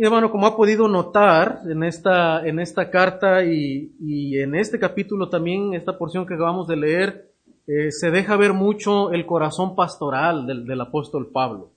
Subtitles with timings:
[0.00, 3.90] Y hermano, como ha podido notar en esta, en esta carta y,
[4.38, 7.32] en este capítulo también, esta porción que acabamos de leer,
[7.66, 11.72] eh, se deja ver mucho el corazón pastoral del, del apóstol Pablo.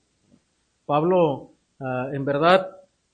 [0.86, 1.50] Pablo,
[1.80, 2.68] ah, en verdad,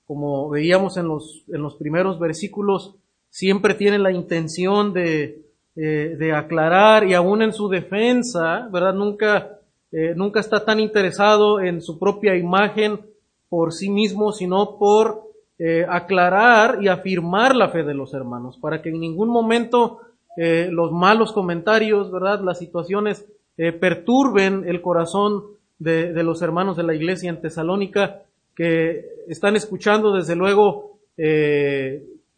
[0.05, 2.93] como veíamos en los, en los primeros versículos,
[3.31, 5.41] siempre tiene la intención de,
[5.75, 8.93] eh, de aclarar y aún en su defensa, ¿verdad?
[8.93, 9.57] Nunca,
[9.91, 13.08] eh, nunca está tan interesado en su propia imagen
[13.49, 15.29] por sí mismo, sino por
[15.61, 19.99] eh, aclarar y afirmar la fe de los hermanos, para que en ningún momento
[20.37, 22.39] eh, los malos comentarios, ¿verdad?
[22.39, 23.25] Las situaciones
[23.57, 25.43] eh, perturben el corazón
[25.77, 28.21] de, de, los hermanos de la iglesia en Tesalónica,
[28.55, 30.97] que están escuchando desde luego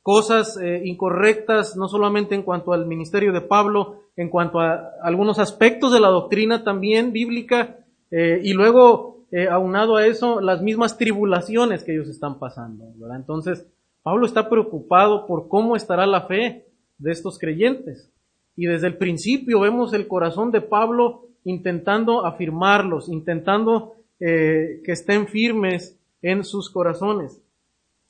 [0.02, 5.94] cosas incorrectas, no solamente en cuanto al ministerio de Pablo, en cuanto a algunos aspectos
[5.94, 7.78] de la doctrina también bíblica,
[8.10, 13.18] y luego eh, aunado a eso, las mismas tribulaciones que ellos están pasando, ¿verdad?
[13.18, 13.66] Entonces,
[14.04, 16.66] Pablo está preocupado por cómo estará la fe
[16.98, 18.12] de estos creyentes.
[18.56, 25.28] Y desde el principio vemos el corazón de Pablo intentando afirmarlos, intentando eh, que estén
[25.28, 27.42] firmes en sus corazones.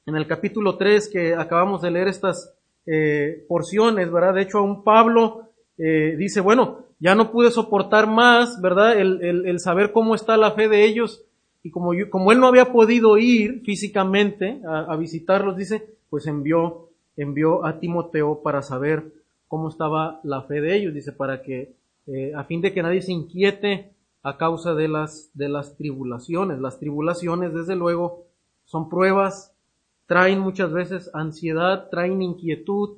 [0.06, 2.54] En el capítulo 3 que acabamos de leer estas
[2.86, 4.34] eh, porciones, ¿verdad?
[4.34, 8.98] De hecho, aún Pablo eh, dice, bueno, ya no pude soportar más, ¿verdad?
[8.98, 11.26] El, el, el, saber cómo está la fe de ellos.
[11.64, 16.90] Y como, yo, como él no había podido ir físicamente a, visitarlos, dice, pues envió,
[17.18, 19.14] envió a Timoteo para saber
[19.48, 21.74] cómo estaba la fe de ellos, dice, para que,
[22.06, 26.60] eh, a fin de que nadie se inquiete a causa de las, de las tribulaciones.
[26.60, 28.26] Las tribulaciones, desde luego,
[28.66, 29.56] son pruebas,
[30.06, 32.98] traen muchas veces ansiedad, traen inquietud,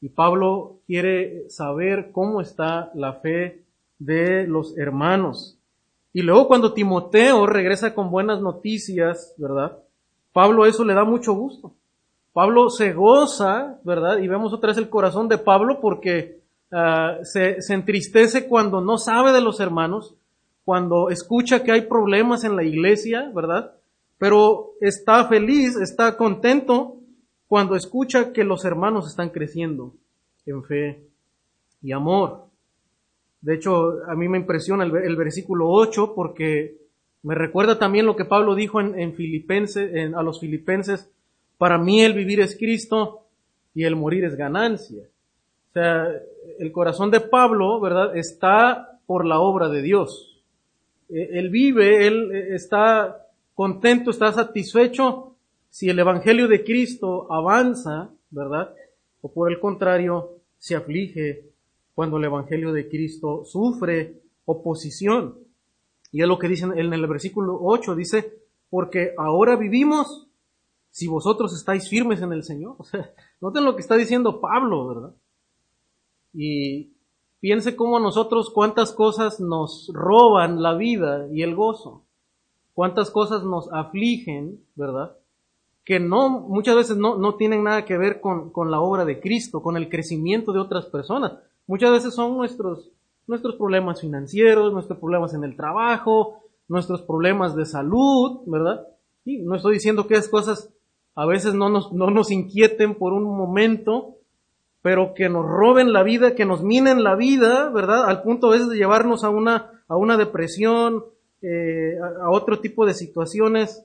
[0.00, 3.64] y Pablo quiere saber cómo está la fe
[3.98, 5.58] de los hermanos.
[6.12, 9.78] Y luego cuando Timoteo regresa con buenas noticias, ¿verdad?
[10.32, 11.74] Pablo eso le da mucho gusto.
[12.32, 14.18] Pablo se goza, ¿verdad?
[14.18, 16.40] Y vemos otra vez el corazón de Pablo porque
[16.72, 20.14] uh, se, se entristece cuando no sabe de los hermanos,
[20.64, 23.74] cuando escucha que hay problemas en la iglesia, ¿verdad?
[24.18, 26.99] Pero está feliz, está contento
[27.50, 29.92] cuando escucha que los hermanos están creciendo
[30.46, 31.00] en fe
[31.82, 32.44] y amor.
[33.40, 36.76] De hecho, a mí me impresiona el, versículo 8 porque
[37.24, 41.10] me recuerda también lo que Pablo dijo en, en Filipenses, en, a los filipenses,
[41.58, 43.26] para mí el vivir es Cristo
[43.74, 45.02] y el morir es ganancia.
[45.70, 46.06] O sea,
[46.60, 50.40] el corazón de Pablo, ¿verdad?, está por la obra de Dios.
[51.08, 55.29] E, él vive, él está contento, está satisfecho
[55.70, 58.74] si el Evangelio de Cristo avanza, ¿verdad?
[59.22, 61.48] O por el contrario, se aflige
[61.94, 65.38] cuando el Evangelio de Cristo sufre oposición.
[66.12, 70.26] Y es lo que dice en el versículo 8, dice, porque ahora vivimos
[70.90, 72.76] si vosotros estáis firmes en el Señor.
[72.78, 75.14] O sea, noten lo que está diciendo Pablo, ¿verdad?
[76.34, 76.94] Y
[77.38, 82.04] piense cómo a nosotros cuántas cosas nos roban la vida y el gozo,
[82.74, 85.16] cuántas cosas nos afligen, ¿verdad?
[85.90, 89.18] Que no, muchas veces no, no tienen nada que ver con, con, la obra de
[89.18, 91.32] Cristo, con el crecimiento de otras personas.
[91.66, 92.92] Muchas veces son nuestros,
[93.26, 98.86] nuestros problemas financieros, nuestros problemas en el trabajo, nuestros problemas de salud, ¿verdad?
[99.24, 100.72] Y no estoy diciendo que esas cosas
[101.16, 104.14] a veces no nos, no nos inquieten por un momento,
[104.82, 108.04] pero que nos roben la vida, que nos minen la vida, ¿verdad?
[108.04, 111.04] Al punto a veces de llevarnos a una, a una depresión,
[111.42, 113.84] eh, a, a otro tipo de situaciones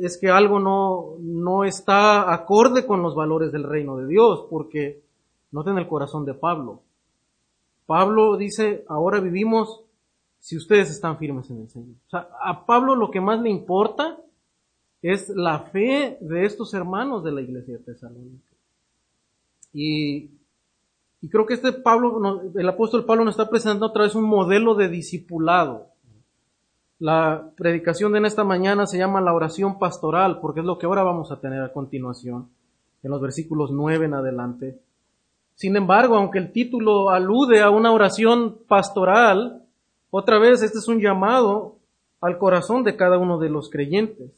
[0.00, 5.02] es que algo no, no está acorde con los valores del reino de Dios, porque
[5.50, 6.82] noten el corazón de Pablo.
[7.86, 9.82] Pablo dice, ahora vivimos
[10.38, 11.96] si ustedes están firmes en el Señor.
[12.06, 14.18] O sea, a Pablo lo que más le importa
[15.02, 18.52] es la fe de estos hermanos de la iglesia de Tesalónica.
[19.72, 20.30] Y,
[21.20, 24.74] y creo que este Pablo, el apóstol Pablo nos está presentando otra vez un modelo
[24.74, 25.88] de discipulado.
[27.00, 31.04] La predicación de esta mañana se llama la oración pastoral, porque es lo que ahora
[31.04, 32.48] vamos a tener a continuación,
[33.04, 34.80] en los versículos 9 en adelante.
[35.54, 39.62] Sin embargo, aunque el título alude a una oración pastoral,
[40.10, 41.76] otra vez este es un llamado
[42.20, 44.32] al corazón de cada uno de los creyentes.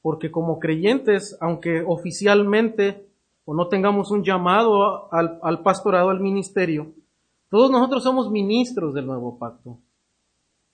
[0.00, 3.04] Porque como creyentes, aunque oficialmente
[3.44, 6.92] o no tengamos un llamado al, al pastorado, al ministerio,
[7.50, 9.78] todos nosotros somos ministros del nuevo pacto.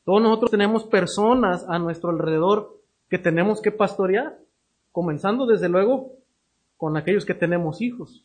[0.06, 4.38] Todos nosotros tenemos personas a nuestro alrededor que tenemos que pastorear,
[4.92, 6.12] comenzando desde luego
[6.76, 8.24] con aquellos que tenemos hijos,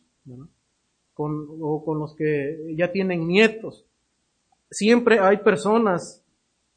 [1.15, 3.83] con, o con los que ya tienen nietos.
[4.69, 6.23] Siempre hay personas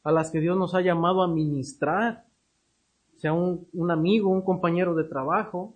[0.03, 2.25] a las que Dios nos ha llamado a ministrar.
[3.17, 5.75] Sea un, amigo, un compañero de trabajo.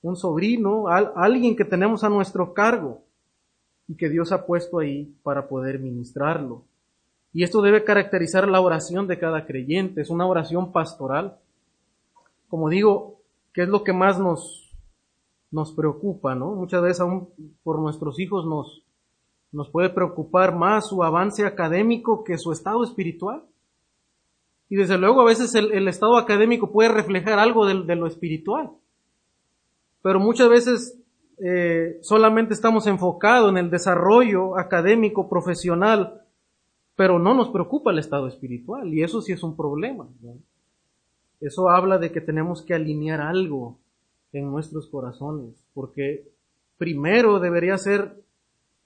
[0.00, 3.02] Un sobrino, alguien que tenemos a nuestro cargo
[3.86, 6.64] y que Dios ha puesto ahí para poder ministrarlo.
[7.32, 11.38] Y esto debe caracterizar la oración de cada creyente, es una oración pastoral.
[12.48, 13.20] Como digo,
[13.54, 14.72] ¿qué es lo que más nos,
[15.50, 16.54] nos preocupa, no?
[16.54, 17.28] Muchas veces aún
[17.62, 18.82] por nuestros hijos nos,
[19.52, 23.44] nos puede preocupar más su avance académico que su estado espiritual.
[24.68, 28.70] Y desde luego a veces el, estado académico puede reflejar algo de, lo espiritual.
[30.02, 30.98] Pero muchas veces
[31.44, 36.22] eh, solamente estamos enfocados en el desarrollo académico, profesional,
[37.00, 38.92] pero no nos preocupa el estado espiritual.
[38.92, 40.06] Y eso sí es un problema.
[41.40, 43.78] Eso habla de que tenemos que alinear algo
[44.34, 46.28] en nuestros corazones, porque
[46.76, 48.22] primero debería ser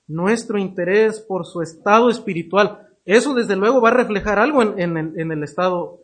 [0.06, 2.86] nuestro interés por su estado espiritual.
[3.04, 5.98] Eso desde luego va a reflejar algo en, el estado,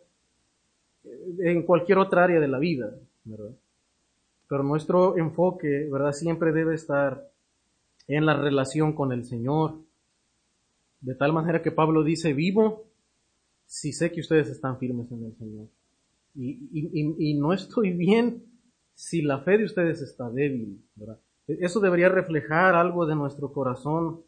[1.39, 2.93] en cualquier otra área de la vida.
[4.49, 6.11] Pero nuestro enfoque, ¿verdad?
[6.11, 7.25] Siempre debe estar
[8.09, 9.75] en la relación con el Señor.
[11.01, 12.85] De tal manera que Pablo dice, vivo
[13.71, 15.67] si sé que ustedes están firmes en el Señor.
[16.35, 18.43] Y, no estoy bien
[18.93, 20.83] si la fe de ustedes está débil.
[21.47, 24.21] Eso debería reflejar algo de nuestro corazón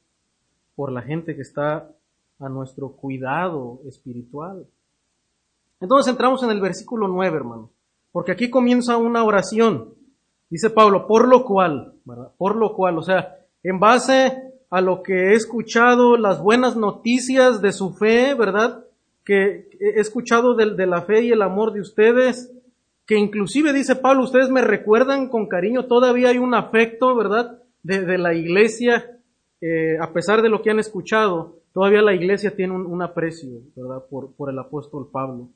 [0.75, 1.92] por la gente que está
[2.40, 4.66] a nuestro cuidado espiritual.
[5.81, 7.70] Entonces entramos en el versículo 9, hermano,
[8.14, 9.94] porque aquí comienza una oración.
[10.50, 11.96] Dice Pablo, por lo cual.
[12.38, 17.62] Por lo cual, o sea, en base a lo que he escuchado, las buenas noticias
[17.62, 18.84] de su fe, ¿verdad?
[19.24, 22.52] Que he escuchado de, de la fe y el amor de ustedes,
[23.06, 27.60] que inclusive dice Pablo, ustedes me recuerdan con cariño, todavía hay un afecto, ¿verdad?
[27.84, 29.20] De, la iglesia,
[29.62, 34.04] eh, a pesar de lo que han escuchado, todavía la iglesia tiene un, aprecio, ¿verdad?
[34.10, 35.50] Por, por el apóstol Pablo.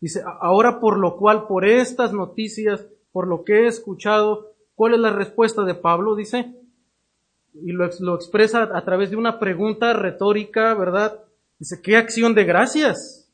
[0.00, 5.00] Dice, ahora por lo cual, por estas noticias, por lo que he escuchado, ¿cuál es
[5.00, 6.16] la respuesta de Pablo?
[6.16, 6.63] Dice,
[7.54, 11.20] y lo, expresa a través de una pregunta retórica, ¿verdad?
[11.58, 13.30] Dice, ¿qué acción de gracias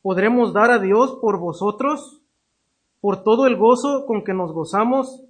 [0.00, 2.22] podremos dar a Dios por vosotros?
[3.02, 5.22] por todo el gozo con que nos gozamos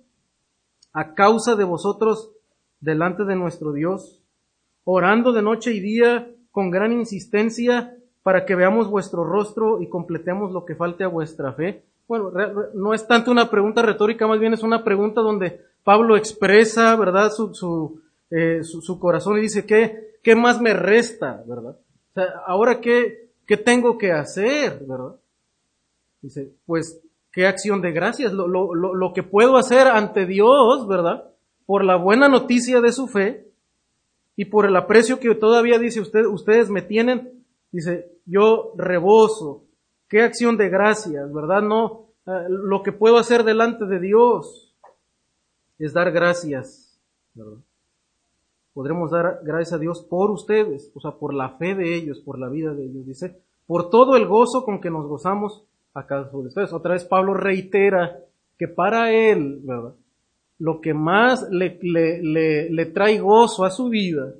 [0.92, 2.30] a causa de vosotros
[2.80, 4.20] delante de nuestro Dios,
[4.84, 10.52] orando de noche y día con gran insistencia para que veamos vuestro rostro y completemos
[10.52, 11.82] lo que falte a vuestra fe.
[12.06, 12.30] Bueno,
[12.74, 17.32] no es tanto una pregunta retórica, más bien es una pregunta donde Pablo expresa, ¿verdad?,
[17.32, 18.01] su,
[18.34, 21.76] eh, su, corazón y dice, ¿qué, ¿qué más me resta, verdad?
[21.76, 25.16] O sea, ahora qué, qué tengo que hacer, verdad?
[26.22, 31.30] Dice, pues qué acción de gracias, lo, lo, lo, que puedo hacer ante Dios, ¿verdad?
[31.66, 33.52] Por la buena noticia de su fe
[34.34, 39.66] y por el aprecio que todavía dice usted, ustedes me tienen, dice, yo reboso,
[40.08, 41.60] qué acción de gracias, ¿verdad?
[41.60, 44.74] No, eh, lo que puedo hacer delante de Dios
[45.78, 46.98] es dar gracias,
[47.34, 47.58] ¿verdad?
[48.74, 52.38] Podremos dar gracias a Dios por ustedes, o sea, por la fe de ellos, por
[52.38, 55.64] la vida de ellos, dice, por todo el gozo con que nos gozamos
[55.94, 56.72] acá de ustedes.
[56.72, 58.18] Otra vez Pablo reitera
[58.58, 59.62] que para él.
[60.58, 64.32] Lo que más le, le, le, trae gozo a su vida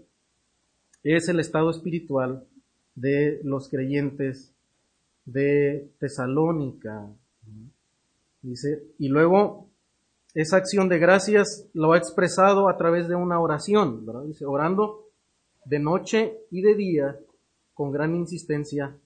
[1.02, 2.44] es el estado espiritual
[2.94, 4.54] de los creyentes
[5.24, 7.08] de Tesalónica.
[8.42, 9.66] Dice, y luego
[10.34, 14.24] esa acción de gracias lo ha expresado a través de una oración, ¿verdad?
[14.24, 15.08] Dice, orando
[15.64, 17.16] de noche y de día
[17.74, 18.96] con gran insistencia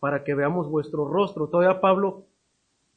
[0.00, 1.48] para que veamos vuestro rostro.
[1.48, 2.26] Todavía Pablo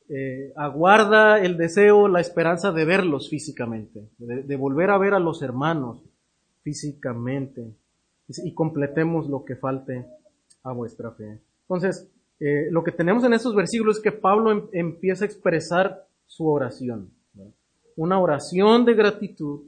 [0.10, 5.42] eh, aguarda el deseo, la esperanza de verlos físicamente, de, volver a ver a los
[5.42, 6.04] hermanos
[6.64, 7.76] físicamente
[8.28, 10.06] y, completemos lo que falte
[10.64, 11.40] a vuestra fe.
[11.62, 12.10] Entonces,
[12.40, 16.48] eh, lo que tenemos en estos versículos es que Pablo em, empieza a expresar su
[16.48, 17.12] oración,
[18.00, 19.64] una oración de gratitud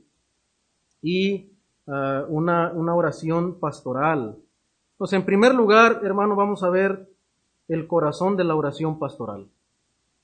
[1.01, 1.51] y
[1.85, 4.37] ah, una, una oración pastoral.
[4.93, 7.09] Entonces, en primer lugar, hermano, vamos a ver
[7.67, 9.49] el corazón de la oración pastoral.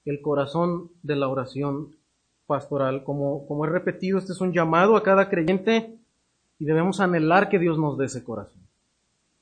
[0.06, 1.98] El corazón de la oración
[2.46, 3.04] pastoral.
[3.04, 6.00] Como, como he repetido, este es un llamado a cada creyente
[6.60, 8.62] y debemos anhelar que Dios nos dé ese corazón.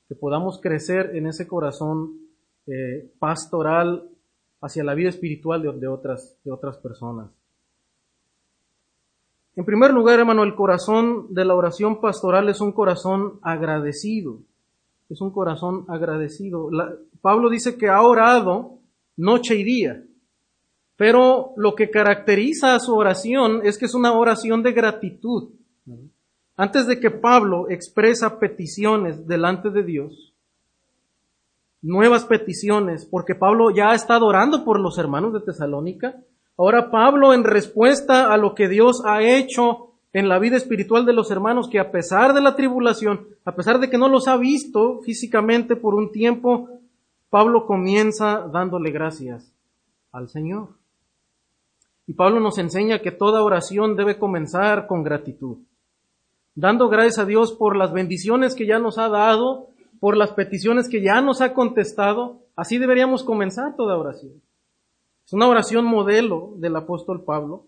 [0.08, 2.18] Que podamos crecer en ese corazón
[2.66, 4.08] eh, pastoral
[4.60, 7.30] hacia la vida espiritual de, otras, de otras personas.
[9.56, 14.38] En primer lugar, hermano, el corazón de la oración pastoral es un corazón agradecido
[15.08, 16.68] es un corazón agradecido.
[17.20, 18.78] Pablo dice que ha orado
[19.16, 20.02] noche y día,
[20.96, 25.50] pero lo que caracteriza a su oración es que es una oración de gratitud.
[26.56, 30.32] Antes de que Pablo expresa peticiones delante de Dios,
[31.82, 36.16] nuevas peticiones, porque Pablo ya ha estado orando por los hermanos de Tesalónica.
[36.58, 41.12] Ahora Pablo, en respuesta a lo que Dios ha hecho en la vida espiritual de
[41.12, 44.38] los hermanos, que a pesar de la tribulación, a pesar de que no los ha
[44.38, 46.70] visto físicamente por un tiempo,
[47.28, 49.52] Pablo comienza dándole gracias
[50.12, 50.68] al Señor.
[52.06, 55.58] Y Pablo nos enseña que toda oración debe comenzar con gratitud,
[56.54, 59.68] dando gracias a Dios por las bendiciones que ya nos ha dado,
[60.00, 62.38] por las peticiones que ya nos ha contestado.
[62.54, 64.40] Así deberíamos comenzar toda oración.
[65.26, 67.66] Es una oración modelo del apóstol Pablo,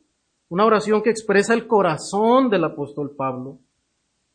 [0.49, 3.59] una oración que expresa el corazón del apóstol Pablo.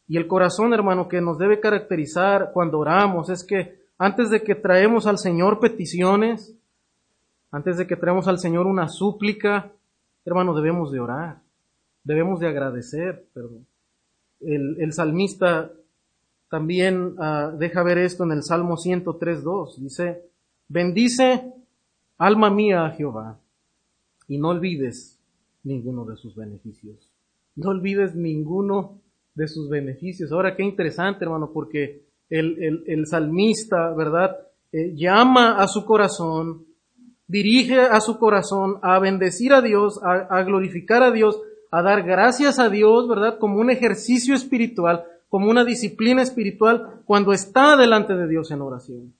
[0.09, 4.55] Y el corazón, hermano, que nos debe caracterizar cuando oramos es que antes de que
[4.55, 6.53] traemos al Señor peticiones,
[7.49, 9.71] antes de que traemos al Señor una súplica,
[10.25, 11.39] hermano, debemos de orar,
[12.03, 13.25] debemos de agradecer.
[14.41, 15.71] El, salmista
[16.49, 19.77] también ah, deja ver esto en el Salmo 103.2.
[19.77, 20.25] Dice,
[20.67, 21.53] bendice
[22.17, 23.39] alma mía a Jehová
[24.27, 25.19] y no olvides
[25.63, 27.09] ninguno de sus beneficios.
[27.55, 29.01] No olvides ninguno
[29.35, 30.31] de sus beneficios.
[30.31, 34.37] Ahora, qué interesante, hermano, porque el, salmista, ¿verdad?
[34.71, 36.65] Eh, llama a su corazón,
[37.27, 41.39] dirige a su corazón a bendecir a Dios, a, glorificar a Dios,
[41.71, 43.37] a dar gracias a Dios, ¿verdad?
[43.39, 49.13] Como un ejercicio espiritual, como una disciplina espiritual cuando está delante de Dios en oración.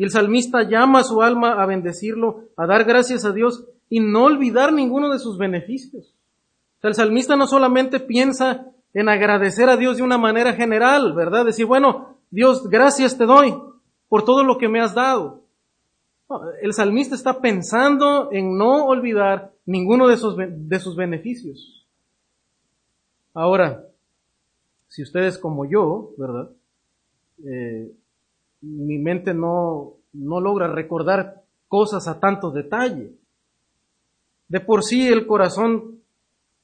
[0.00, 4.00] Y el salmista llama a su alma a bendecirlo, a dar gracias a Dios y
[4.00, 6.14] no olvidar ninguno de sus beneficios.
[6.78, 8.64] O sea, el salmista no solamente piensa
[8.94, 11.44] en agradecer a Dios de una manera general, ¿verdad?
[11.44, 13.54] Decir, bueno, Dios, gracias te doy
[14.08, 15.42] por todo lo que me has dado.
[16.62, 21.86] El salmista está pensando en no olvidar ninguno de sus, de sus beneficios.
[23.34, 23.84] Ahora,
[24.88, 26.48] si ustedes como yo, ¿verdad?
[27.44, 27.92] Eh,
[28.60, 33.12] mi mente no, no logra recordar cosas a tanto detalle.
[34.48, 36.00] De por sí el corazón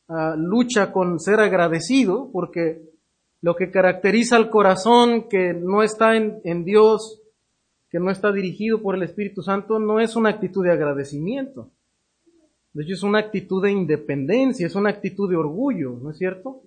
[0.08, 2.82] ah, lucha con ser agradecido porque
[3.42, 7.20] lo que caracteriza al corazón que no está en, en Dios
[7.90, 11.70] que no está dirigido por el Espíritu Santo no es una actitud de agradecimiento.
[12.72, 16.62] De hecho, es una actitud de independencia, es una actitud de orgullo, ¿no es cierto?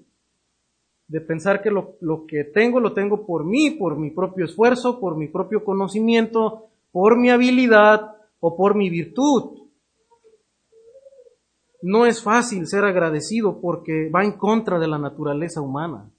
[1.10, 1.98] De pensar que lo,
[2.28, 7.18] que tengo lo tengo por mí, por mi propio esfuerzo, por mi propio conocimiento, por
[7.18, 9.68] mi habilidad o por mi virtud.
[11.82, 16.10] No es fácil ser agradecido porque va en contra de la naturaleza humana.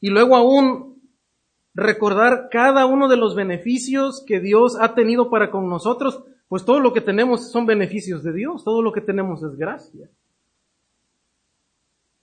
[0.00, 0.90] Y luego aún
[1.74, 6.80] recordar cada uno de los beneficios que Dios ha tenido para con nosotros, pues todo
[6.80, 10.10] lo que tenemos son beneficios de Dios, todo lo que tenemos es gracia.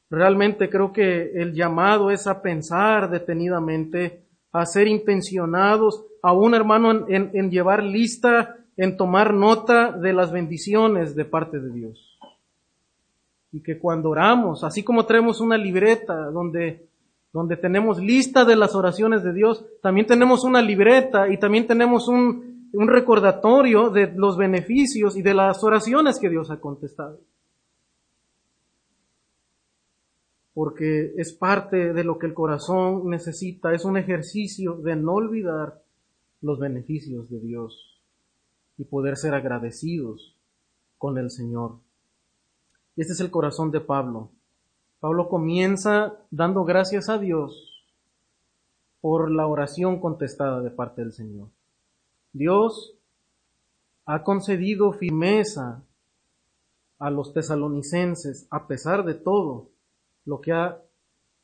[0.09, 7.07] Realmente creo que el llamado es a pensar detenidamente, a ser intencionados, a un hermano
[7.07, 12.17] en, en llevar lista, en tomar nota de las bendiciones de parte de Dios.
[13.51, 16.87] Y que cuando oramos, así como traemos una libreta donde
[17.37, 22.07] donde tenemos lista de las oraciones de Dios, también tenemos una libreta y también tenemos
[22.07, 27.19] un, un recordatorio de los beneficios y de las oraciones que Dios ha contestado.
[30.57, 35.83] Porque es parte de lo que el corazón necesita, es un ejercicio de no olvidar
[36.41, 38.01] los beneficios de Dios
[38.75, 40.35] y poder ser agradecidos
[40.97, 41.75] con el Señor.
[42.95, 44.31] Este es el corazón de Pablo.
[44.99, 47.85] Pablo comienza dando gracias a Dios
[48.99, 51.49] por la oración contestada de parte del Señor.
[52.33, 52.95] Dios
[54.07, 55.83] ha concedido firmeza
[56.97, 59.76] a los tesalonicenses a pesar de todo
[60.27, 60.77] lo que ha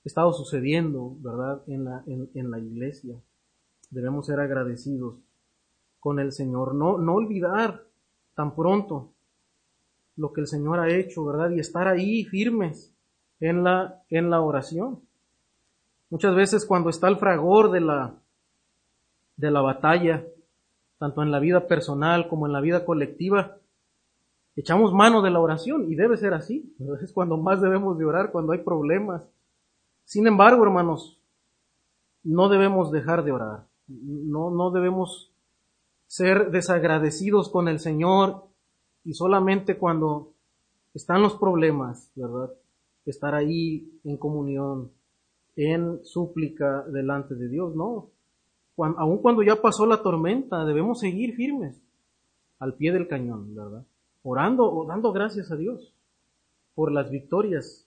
[0.04, 3.16] estado sucediendo, ¿verdad?, en la, en, la iglesia.
[3.90, 5.16] Debemos ser agradecidos
[6.02, 7.86] con el Señor, no, no olvidar
[8.36, 9.14] tan pronto
[10.18, 11.52] lo que el Señor ha hecho, ¿verdad?
[11.52, 12.94] Y estar ahí firmes
[13.40, 15.00] en la, en la oración.
[16.10, 18.16] Muchas veces cuando está el fragor de la,
[19.38, 20.26] de la batalla,
[21.00, 23.58] tanto en la vida personal como en la vida colectiva,
[24.56, 26.76] echamos mano de la oración y debe ser así.
[27.02, 29.28] Es cuando más debemos de orar, cuando hay problemas.
[30.06, 31.20] Sin embargo, hermanos,
[32.24, 33.68] no debemos dejar de orar.
[33.88, 35.32] No, no debemos
[36.08, 38.46] ser desagradecidos con el Señor
[39.04, 40.34] y solamente cuando
[40.94, 42.52] están los problemas, ¿verdad?
[43.06, 44.92] estar ahí en comunión,
[45.56, 48.10] en súplica delante de Dios, no.
[48.76, 51.80] Cuando, aun cuando ya pasó la tormenta, debemos seguir firmes
[52.60, 53.86] al pie del cañón, ¿verdad?
[54.24, 55.94] Orando o dando gracias a Dios
[56.76, 57.86] por las victorias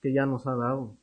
[0.00, 0.96] que ya nos ha dado.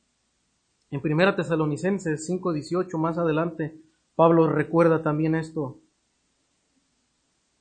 [0.90, 3.76] En Primera Tesalonicenses 5:18 más adelante,
[4.14, 5.78] Pablo recuerda también esto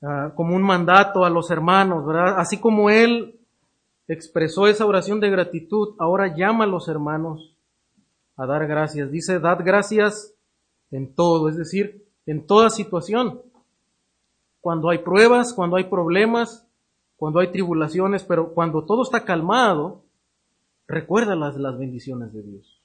[0.02, 2.40] ah, como un mandato a los hermanos, ¿verdad?
[2.40, 3.40] Así como él
[4.08, 7.56] expresó esa oración de gratitud, ahora llama a los hermanos
[8.38, 9.12] a dar gracias.
[9.12, 10.34] Dice, dad gracias
[10.92, 13.42] en todo, es decir, en toda situación.
[14.62, 16.65] Cuando hay pruebas, cuando hay problemas,
[17.18, 20.04] cuando hay tribulaciones, pero cuando todo está calmado,
[20.88, 22.82] recuerda las, las bendiciones de Dios.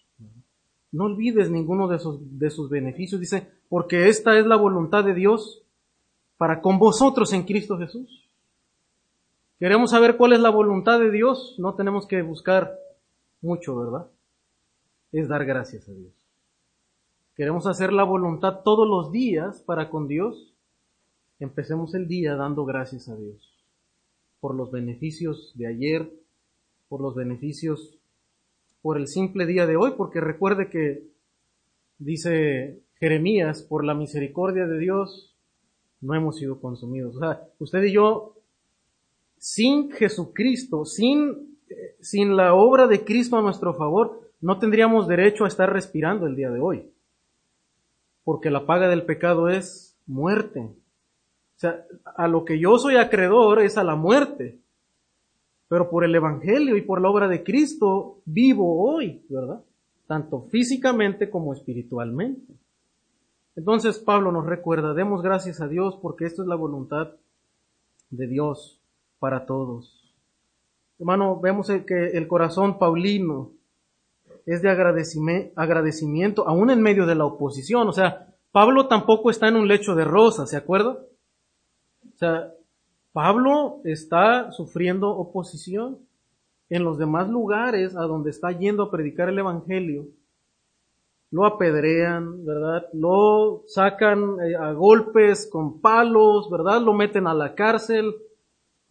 [0.92, 3.20] No olvides ninguno de sus, de sus beneficios.
[3.20, 5.62] Dice, porque esta es la voluntad de Dios
[6.37, 8.28] para con vosotros en Cristo Jesús.
[9.58, 12.78] Queremos saber cuál es la voluntad de Dios, no tenemos que buscar
[13.42, 14.06] mucho, ¿verdad?
[15.12, 16.12] Es dar gracias a Dios.
[17.37, 20.54] Queremos hacer la voluntad todos los días para con Dios.
[21.38, 23.50] Empecemos el día dando gracias a Dios
[24.40, 26.11] por los beneficios de ayer,
[26.88, 28.00] por los beneficios
[28.82, 31.06] por el simple día de hoy, porque recuerde que
[31.99, 35.37] dice Jeremías, por la misericordia de Dios,
[36.00, 37.16] no hemos sido consumidos.
[37.16, 38.37] O sea, usted y yo,
[39.37, 41.59] sin Jesucristo, sin,
[42.00, 46.37] sin la obra de Cristo a nuestro favor, no tendríamos derecho a estar respirando el
[46.37, 46.90] día de hoy.
[48.25, 50.70] Porque la paga del pecado es muerte.
[51.61, 51.85] O sea,
[52.17, 54.59] a lo que yo soy acreedor es a la muerte.
[55.69, 59.62] Pero por el Evangelio y por la obra de Cristo vivo hoy, ¿verdad?
[60.07, 62.55] Tanto físicamente como espiritualmente.
[63.57, 67.11] Entonces Pablo nos recuerda, demos gracias a Dios porque esto es la voluntad
[68.09, 68.81] de Dios
[69.19, 70.14] para todos.
[70.99, 73.50] Hermano, vemos que el corazón paulino
[74.47, 77.87] es de agradecimiento, aún en medio de la oposición.
[77.87, 81.00] O sea, Pablo tampoco está en un lecho de rosas, ¿se acuerda?
[82.21, 82.53] Sea,
[83.12, 86.00] Pablo está sufriendo oposición
[86.69, 90.07] en los demás lugares a donde está yendo a predicar el Evangelio.
[91.31, 92.89] Lo apedrean, ¿verdad?
[92.93, 96.83] Lo sacan eh, a golpes con palos, ¿verdad?
[96.83, 98.15] Lo meten a la cárcel.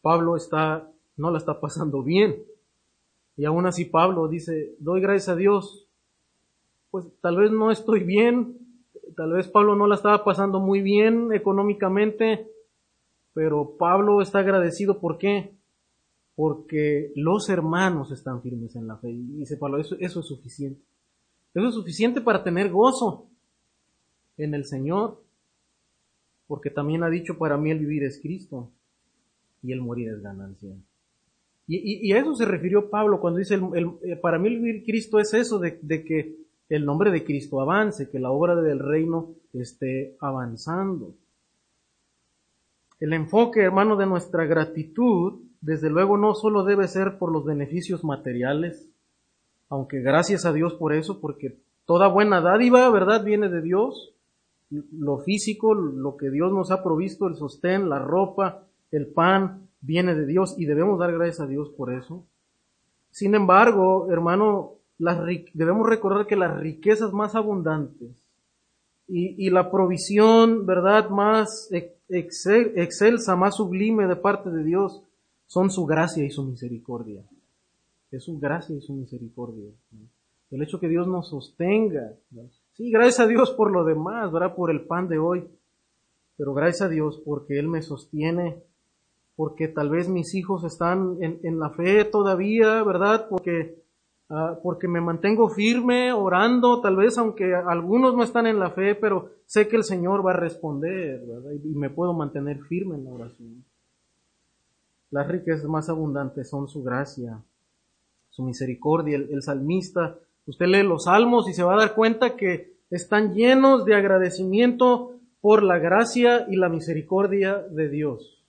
[0.02, 2.44] Pablo está, no la está pasando bien.
[3.38, 5.88] Y aún así Pablo dice, doy gracias a Dios.
[6.90, 8.58] Pues tal vez no estoy bien,
[9.16, 12.50] tal vez Pablo no la estaba pasando muy bien económicamente,
[13.40, 15.56] pero Pablo está agradecido, ¿por qué?
[16.36, 19.12] Porque los hermanos están firmes en la fe.
[19.12, 20.82] Y dice Pablo, eso, eso es suficiente.
[21.54, 23.30] Eso es suficiente para tener gozo
[24.36, 25.24] en el Señor.
[26.48, 28.74] Porque también ha dicho, para mí el vivir es Cristo
[29.64, 30.76] y el morir es ganancia.
[31.66, 35.18] Y, a eso se refirió Pablo cuando dice, el, eh, para mí el vivir Cristo
[35.18, 36.36] es eso, de, de, que
[36.68, 41.16] el nombre de Cristo avance, que la obra del reino esté avanzando.
[43.00, 48.04] El enfoque, hermano, de nuestra gratitud, desde luego, no solo debe ser por los beneficios
[48.04, 48.90] materiales,
[49.70, 54.14] aunque gracias a Dios por eso, porque toda buena dádiva, ¿verdad?, viene de Dios.
[54.70, 60.14] Lo físico, lo que Dios nos ha provisto, el sostén, la ropa, el pan, viene
[60.14, 62.26] de Dios y debemos dar gracias a Dios por eso.
[63.12, 64.74] Sin embargo, hermano,
[65.54, 68.29] debemos recordar que las riquezas más abundantes
[69.12, 71.70] y, la provisión, ¿verdad?, más
[72.10, 75.02] excelsa, más sublime de parte de Dios,
[75.48, 77.24] son su gracia y su misericordia.
[78.12, 79.70] Es su gracia y su misericordia.
[80.52, 82.14] El hecho que Dios nos sostenga.
[82.74, 84.56] Sí, gracias a Dios por lo demás, ¿verdad?
[84.56, 85.48] Por el pan de hoy.
[86.38, 88.62] Pero gracias a Dios porque Él me sostiene.
[89.36, 93.28] Porque tal vez mis hijos están en, en la fe todavía, ¿verdad?
[93.30, 93.82] Porque
[94.32, 98.94] Ah, porque me mantengo firme orando, tal vez aunque algunos no están en la fe,
[98.94, 101.24] pero sé que el Señor va a responder
[101.64, 103.66] y me puedo mantener firme en la oración.
[105.10, 107.42] Las riquezas más abundantes son su gracia,
[108.30, 109.16] su misericordia.
[109.18, 113.34] El, el salmista, usted lee los salmos y se va a dar cuenta que están
[113.34, 118.44] llenos de agradecimiento por la gracia y la misericordia de Dios.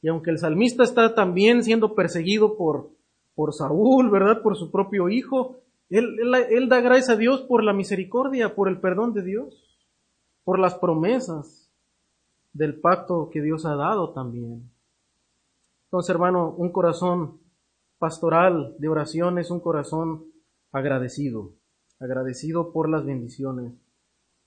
[0.00, 2.88] Y aunque el salmista está también siendo perseguido por,
[3.38, 4.42] por Saúl, ¿verdad?
[4.42, 5.60] Por su propio hijo.
[5.90, 6.18] Él,
[6.50, 9.78] él, da gracias a Dios por la misericordia, por el perdón de Dios,
[10.42, 11.72] por las promesas
[12.52, 14.68] del pacto que Dios ha dado también.
[15.84, 17.38] Entonces, hermano, un corazón
[18.00, 20.24] pastoral de oración es un corazón
[20.72, 21.52] agradecido,
[22.00, 23.72] agradecido por las bendiciones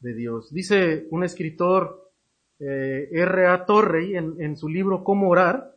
[0.01, 0.54] de Dios.
[0.54, 2.12] Dice un escritor,
[2.60, 3.47] eh, R.
[3.47, 3.65] A.
[3.65, 5.75] Torrey, en, su libro Cómo orar,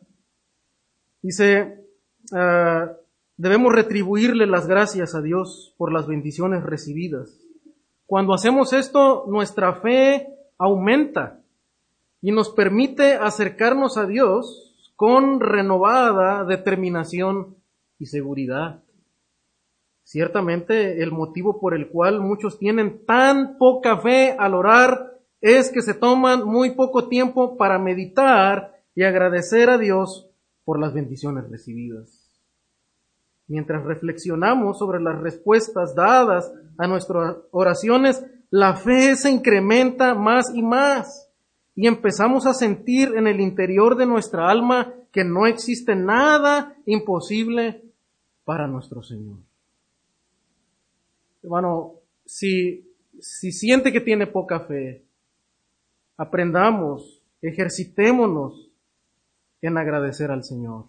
[1.21, 1.81] dice,
[2.33, 2.91] ah,
[3.37, 7.37] Debemos retribuirle las gracias a Dios por las bendiciones recibidas.
[8.05, 11.41] Cuando hacemos esto, nuestra fe aumenta
[12.21, 17.57] y nos permite acercarnos a Dios con renovada determinación
[17.99, 18.83] y seguridad.
[20.03, 25.81] Ciertamente el motivo por el cual muchos tienen tan poca fe al orar es que
[25.81, 30.29] se toman muy poco tiempo para meditar y agradecer a Dios
[30.63, 32.24] por las bendiciones recibidas.
[33.47, 40.61] Mientras reflexionamos sobre las respuestas dadas a nuestras oraciones, la fe se incrementa más y
[40.61, 41.29] más
[41.75, 47.83] y empezamos a sentir en el interior de nuestra alma que no existe nada imposible
[48.45, 49.37] para nuestro Señor.
[51.43, 55.05] Hermano, si, si siente que tiene poca fe,
[56.17, 58.71] aprendamos, ejercitémonos
[59.61, 60.85] en agradecer al Señor.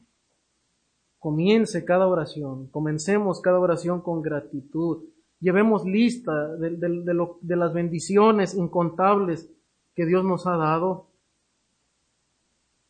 [1.27, 5.07] Comience cada oración, comencemos cada oración con gratitud.
[5.41, 9.51] Llevemos lista de, de, las bendiciones incontables
[9.97, 11.09] que Dios nos ha dado.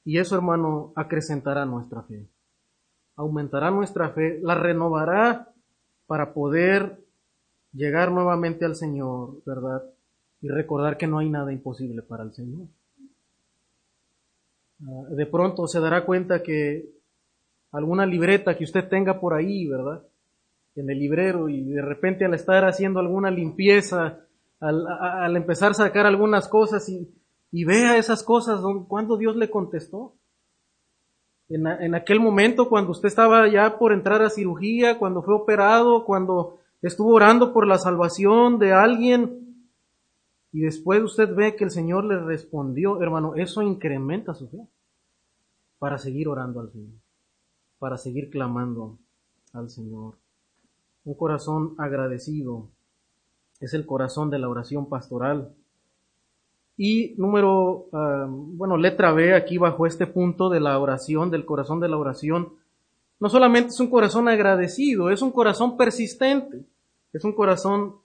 [0.05, 2.29] Y eso, hermano, acrecentará nuestra fe.
[3.15, 5.55] Aumentará nuestra fe, la renovará
[6.07, 7.03] para poder
[7.73, 9.83] llegar nuevamente al Señor, ¿verdad?
[10.43, 12.69] Y recordar que no hay nada imposible para el Señor.
[14.83, 16.96] Ah, de pronto se dará cuenta que
[17.77, 20.03] alguna libreta que usted tenga por ahí, ¿verdad?
[20.75, 24.21] En el librero y de repente al estar haciendo alguna limpieza,
[24.61, 30.15] al, empezar a sacar algunas cosas y, vea esas cosas, cuando Dios le contestó.
[31.49, 36.05] En, en, aquel momento cuando usted estaba ya por entrar a cirugía, cuando fue operado,
[36.05, 39.47] cuando estuvo orando por la salvación de alguien,
[40.53, 44.67] y después usted ve que el Señor le respondió, hermano, eso incrementa su fe
[45.79, 46.95] para seguir orando al Señor,
[47.79, 48.99] para seguir clamando
[49.53, 50.15] al Señor.
[51.05, 52.69] Un corazón agradecido
[53.61, 55.55] es el corazón de la oración pastoral.
[56.77, 61.81] Y número, ah, bueno, letra B aquí bajo este punto de la oración, del corazón
[61.81, 62.53] de la oración,
[63.19, 66.65] no solamente es un corazón agradecido, es un corazón persistente,
[67.13, 67.97] es un corazón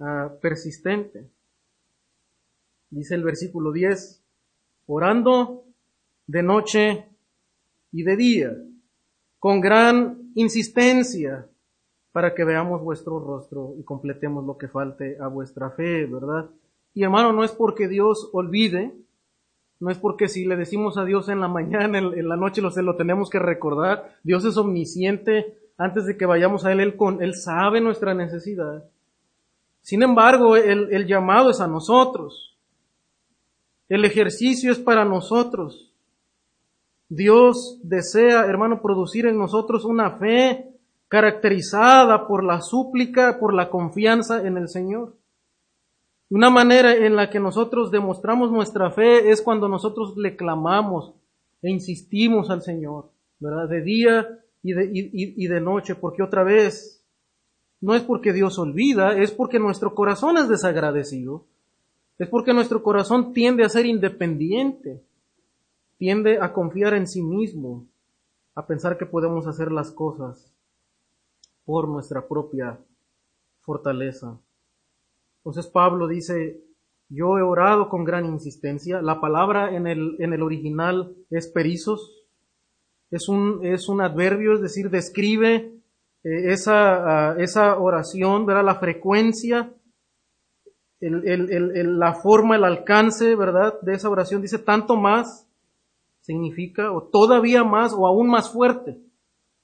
[0.00, 1.28] ah, persistente.
[2.88, 4.22] Dice el versículo 10,
[4.86, 5.64] orando
[6.26, 7.08] de noche
[7.92, 8.56] y de día,
[9.46, 11.46] con gran insistencia,
[12.10, 16.50] para que veamos vuestro rostro y completemos lo que falte a vuestra fe, ¿verdad?
[16.94, 18.92] Y hermano, no es porque Dios olvide,
[19.78, 22.72] no es porque si le decimos a Dios en la mañana, en, la noche lo,
[22.72, 24.16] se lo tenemos que recordar.
[24.24, 25.56] Dios es omnisciente.
[25.78, 28.82] Antes de que vayamos a Él, él sabe nuestra necesidad.
[29.80, 32.58] Sin embargo, el, el llamado es a nosotros.
[33.88, 35.85] El ejercicio es para nosotros.
[37.08, 40.72] Dios desea, hermano, producir en nosotros una fe
[41.08, 45.14] caracterizada por la súplica, por la confianza en el Señor.
[46.28, 51.14] Una manera en la que nosotros demostramos nuestra fe es cuando nosotros le clamamos
[51.62, 53.68] e insistimos al Señor, ¿verdad?
[53.68, 57.04] De día y de, y de noche, porque otra vez,
[57.80, 61.44] no es porque Dios olvida, es porque nuestro corazón es desagradecido,
[62.18, 65.02] es porque nuestro corazón tiende a ser independiente,
[65.98, 67.86] tiende a confiar en sí mismo,
[68.54, 70.52] a pensar que podemos hacer las cosas
[71.64, 72.78] por nuestra propia
[73.60, 74.40] fortaleza.
[75.38, 76.62] Entonces Pablo dice,
[77.08, 79.02] yo he orado con gran insistencia.
[79.02, 82.26] La palabra en el, en el original es perizos.
[83.10, 85.72] Es un, es un adverbio, es decir, describe
[86.24, 89.72] eh, esa, ah, esa oración, verá la frecuencia,
[90.98, 93.80] el, el, la forma, el alcance, ¿verdad?
[93.82, 95.45] De esa oración dice tanto más
[96.26, 98.98] significa, o todavía más, o aún más fuerte.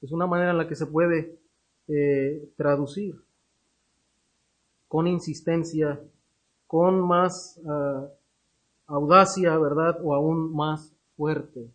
[0.01, 1.41] Es una manera en la que se puede
[1.89, 3.17] eh, traducir
[4.87, 6.01] con insistencia,
[6.69, 8.07] con más ah,
[8.87, 9.99] audacia, ¿verdad?
[10.05, 11.69] O aún más fuerte.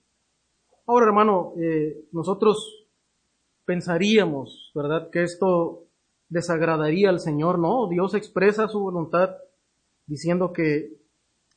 [0.86, 2.88] Ahora, hermano, eh, nosotros
[3.66, 5.10] pensaríamos, ¿verdad?
[5.10, 5.84] Que esto
[6.30, 7.90] desagradaría al Señor, ¿no?
[7.90, 9.36] Dios expresa su voluntad
[10.06, 10.98] diciendo que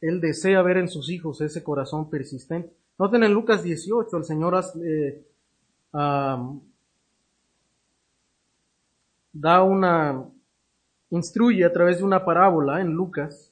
[0.00, 2.79] Él desea ver en sus hijos ese corazón persistente.
[3.00, 5.24] Noten en Lucas 18, el Señor eh,
[9.32, 10.28] da una
[11.08, 13.50] instruye a través de una parábola en Lucas,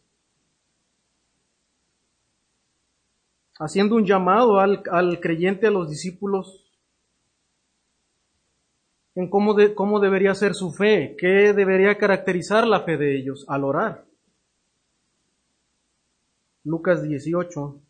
[3.58, 6.70] haciendo un llamado al, creyente, a los discípulos,
[9.14, 13.46] en cómo, de, cómo debería ser su fe, qué debería caracterizar la fe de ellos
[13.48, 14.04] al orar.
[16.64, 17.87] Lucas 18,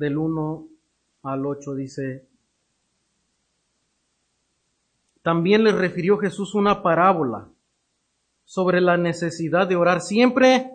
[0.00, 0.66] del 1
[1.22, 2.26] al 8 dice,
[5.22, 7.48] también le refirió Jesús una parábola
[8.44, 10.72] sobre la necesidad de orar siempre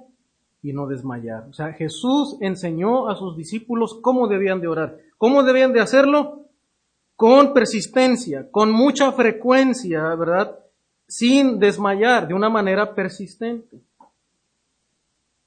[0.63, 1.47] y no desmayar.
[1.49, 4.97] O sea, Jesús enseñó a sus discípulos cómo debían de orar.
[5.17, 6.45] ¿Cómo debían de hacerlo?
[7.15, 10.59] con persistencia, con mucha frecuencia, ¿verdad?
[11.07, 13.81] Sin desmayar, de una manera persistente.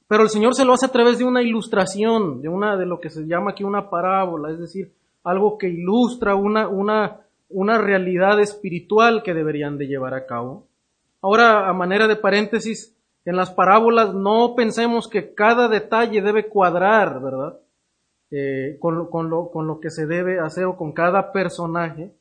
[0.09, 2.99] Pero el Señor se lo hace a través de una ilustración, de una de lo
[2.99, 4.93] que se llama aquí una parábola, es decir,
[5.23, 10.67] algo que ilustra una, una, una realidad espiritual que deberían de llevar a cabo.
[11.21, 17.21] Ahora, a manera de paréntesis, en las parábolas no pensemos que cada detalle debe cuadrar,
[17.21, 17.59] ¿verdad?
[18.31, 22.13] Eh, con, con, lo, con, lo, que se debe hacer o con cada personaje.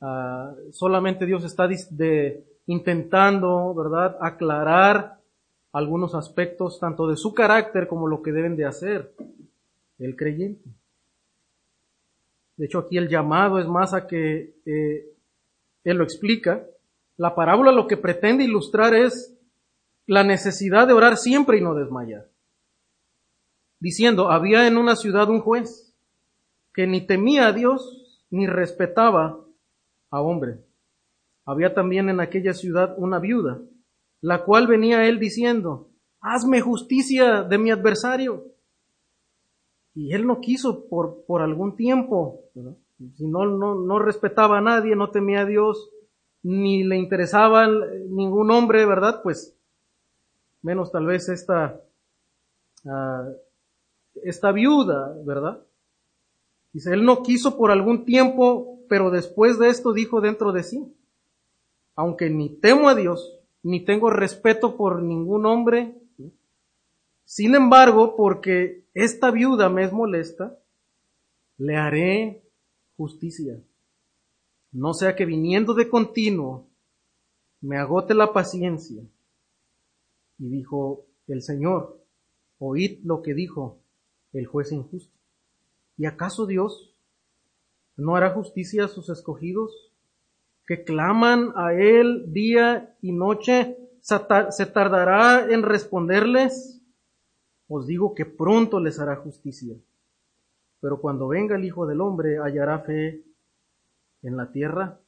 [0.00, 5.18] Uh, solamente Dios está de, intentando, ¿verdad?, aclarar
[5.74, 9.12] algunos aspectos tanto de su carácter como lo que deben de hacer
[9.98, 10.70] el creyente.
[12.56, 15.12] De hecho, aquí el llamado es más a que eh,
[15.84, 16.64] Él lo explica.
[17.18, 19.36] La parábola lo que pretende ilustrar es
[20.06, 22.28] la necesidad de orar siempre y no desmayar
[23.84, 25.94] diciendo, había en una ciudad un juez
[26.72, 29.38] que ni temía a Dios ni respetaba
[30.10, 30.64] a hombre.
[31.44, 33.60] Había también en aquella ciudad una viuda,
[34.24, 35.90] la cual venía él diciendo,
[36.22, 38.46] hazme justicia de mi adversario.
[39.94, 42.40] Y él no quiso por, por algún tiempo,
[43.16, 45.90] si no, no, no respetaba a nadie, no temía a Dios,
[46.42, 49.20] ni le interesaba ningún hombre, ¿verdad?
[49.22, 49.54] Pues
[50.62, 51.82] menos tal vez esta
[52.84, 53.30] uh,
[54.22, 55.62] esta viuda, ¿verdad?
[56.72, 60.96] Dice, él no quiso por algún tiempo, pero después de esto dijo dentro de sí,
[61.94, 65.98] aunque ni temo a Dios, ni tengo respeto por ningún hombre,
[67.24, 70.58] sin embargo, porque esta viuda me es molesta,
[71.56, 72.42] le haré
[72.96, 73.58] justicia.
[74.70, 76.68] No sea que viniendo de continuo
[77.62, 79.02] me agote la paciencia.
[80.38, 81.98] Y dijo el Señor,
[82.58, 83.78] oíd lo que dijo
[84.34, 85.14] el juez injusto.
[85.96, 86.94] ¿Y acaso Dios
[87.96, 89.83] no hará justicia a sus escogidos
[90.66, 93.76] que claman a Él día y noche?
[94.00, 96.82] ¿Se tardará en responderles?
[97.68, 99.76] Os digo que pronto les hará justicia.
[100.80, 103.24] Pero cuando venga el Hijo del Hombre, hallará fe
[104.22, 105.00] en la tierra.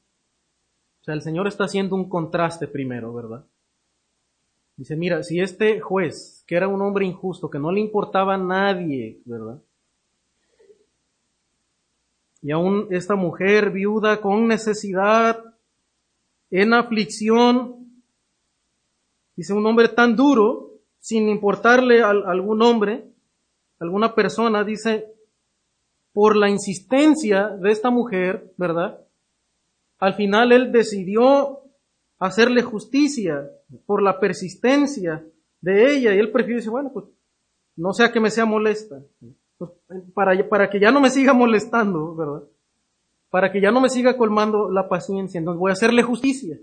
[1.01, 3.45] O sea, el Señor está haciendo un contraste primero, ¿verdad?
[4.77, 8.38] Dice, mira, si este juez, que era un hombre injusto, que no le importaba a
[8.38, 9.62] nadie, ¿verdad?
[12.47, 15.43] Y aún esta mujer viuda con necesidad,
[16.49, 18.05] en aflicción,
[19.35, 23.05] dice un hombre tan duro, sin importarle a algún hombre,
[23.81, 25.13] alguna persona, dice,
[26.13, 29.01] por la insistencia de esta mujer, ¿verdad?
[29.99, 31.63] Al final él decidió
[32.21, 33.51] hacerle justicia
[33.87, 35.27] por la persistencia
[35.61, 37.07] de ella y él prefirió decir, bueno, pues
[37.75, 39.03] no sea que me sea molesta,
[39.59, 39.71] pues,
[40.14, 42.42] para, para que ya no me siga molestando, ¿verdad?
[43.31, 46.59] Para que ya no me siga colmando la paciencia, entonces voy a hacerle justicia.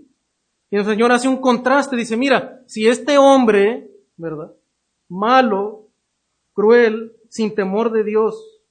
[0.70, 4.52] Y el Señor hace un contraste, dice, mira, si este hombre, ¿verdad?
[5.08, 5.88] Malo,
[6.52, 8.62] cruel, sin temor de Dios,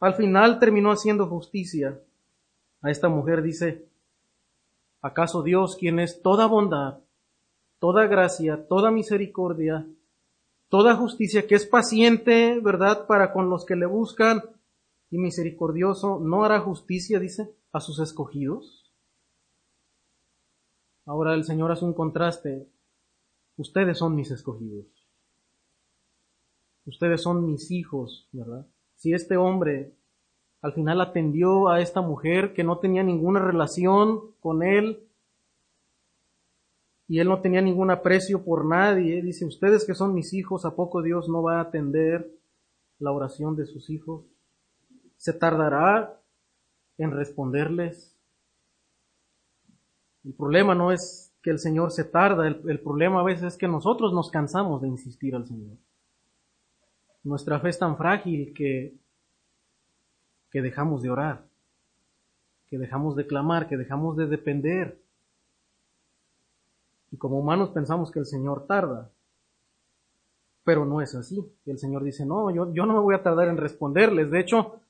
[0.00, 1.98] al final terminó haciendo justicia
[2.80, 3.86] a esta mujer, dice,
[5.02, 7.00] ¿Acaso Dios, quien es toda bondad,
[7.80, 9.84] toda gracia, toda misericordia,
[10.72, 14.42] toda justicia, que es paciente, verdad, para con los que le buscan
[15.10, 18.90] y misericordioso, no hará justicia, dice, a sus escogidos?
[21.04, 22.70] Ahora el Señor hace un contraste.
[23.58, 24.86] Ustedes son mis escogidos.
[26.86, 28.66] Ustedes son mis hijos, ¿verdad?
[28.94, 29.92] Si este hombre
[30.62, 35.06] al final atendió a esta mujer que no tenía ninguna relación con él
[37.12, 39.20] y él no tenía ningún aprecio por nadie.
[39.20, 42.26] Dice, ustedes que son mis hijos, ¿a poco Dios no va a atender
[42.98, 44.24] la oración de sus hijos?
[45.18, 46.18] ¿Se tardará
[46.96, 48.16] en responderles?
[50.24, 53.58] El problema no es que el Señor se tarda, el, el problema a veces es
[53.58, 55.76] que nosotros nos cansamos de insistir al Señor.
[57.24, 58.96] Nuestra fe es tan frágil que
[60.50, 61.44] que dejamos de orar,
[62.68, 65.01] que dejamos de clamar, que dejamos de depender.
[67.12, 69.10] Y como humanos pensamos que el Señor tarda,
[70.64, 71.44] pero no es así.
[71.66, 74.30] El Señor dice, no, yo, no me voy a tardar en responderles.
[74.30, 74.80] De hecho,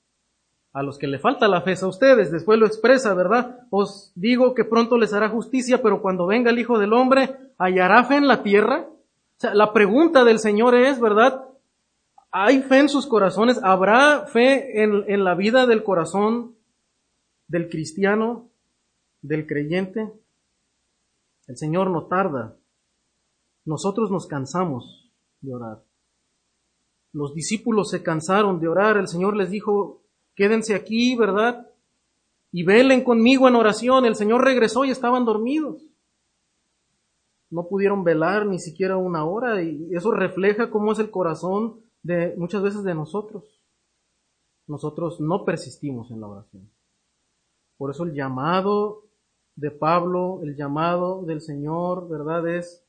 [0.72, 3.66] a los que le falta la fe a ustedes, después lo expresa, ¿verdad?
[3.70, 8.04] Os digo que pronto les hará justicia, pero cuando venga el Hijo del Hombre, ¿hallará
[8.04, 8.86] fe en la tierra?
[8.88, 11.44] O sea, la pregunta del Señor es, ¿verdad?
[12.30, 13.58] ¿Hay fe en sus corazones?
[13.64, 16.54] ¿Habrá fe en, en la vida del corazón
[17.48, 18.48] del cristiano,
[19.22, 20.12] del creyente?
[21.52, 22.56] El Señor no tarda.
[23.64, 25.84] Nosotros nos cansamos de orar.
[27.12, 28.96] Los discípulos se cansaron de orar.
[28.96, 30.02] El Señor les dijo,
[30.34, 31.68] quédense aquí, ¿verdad?
[32.52, 34.04] y velen conmigo en oración.
[34.04, 35.82] El Señor regresó y estaban dormidos.
[37.50, 42.34] No pudieron velar ni siquiera una hora y eso refleja cómo es el corazón de
[42.36, 43.60] muchas veces de nosotros.
[44.66, 46.70] Nosotros no persistimos en la oración.
[47.76, 49.04] Por eso el llamado
[49.56, 52.48] de Pablo, el llamado del Señor, ¿verdad?
[52.48, 52.84] Es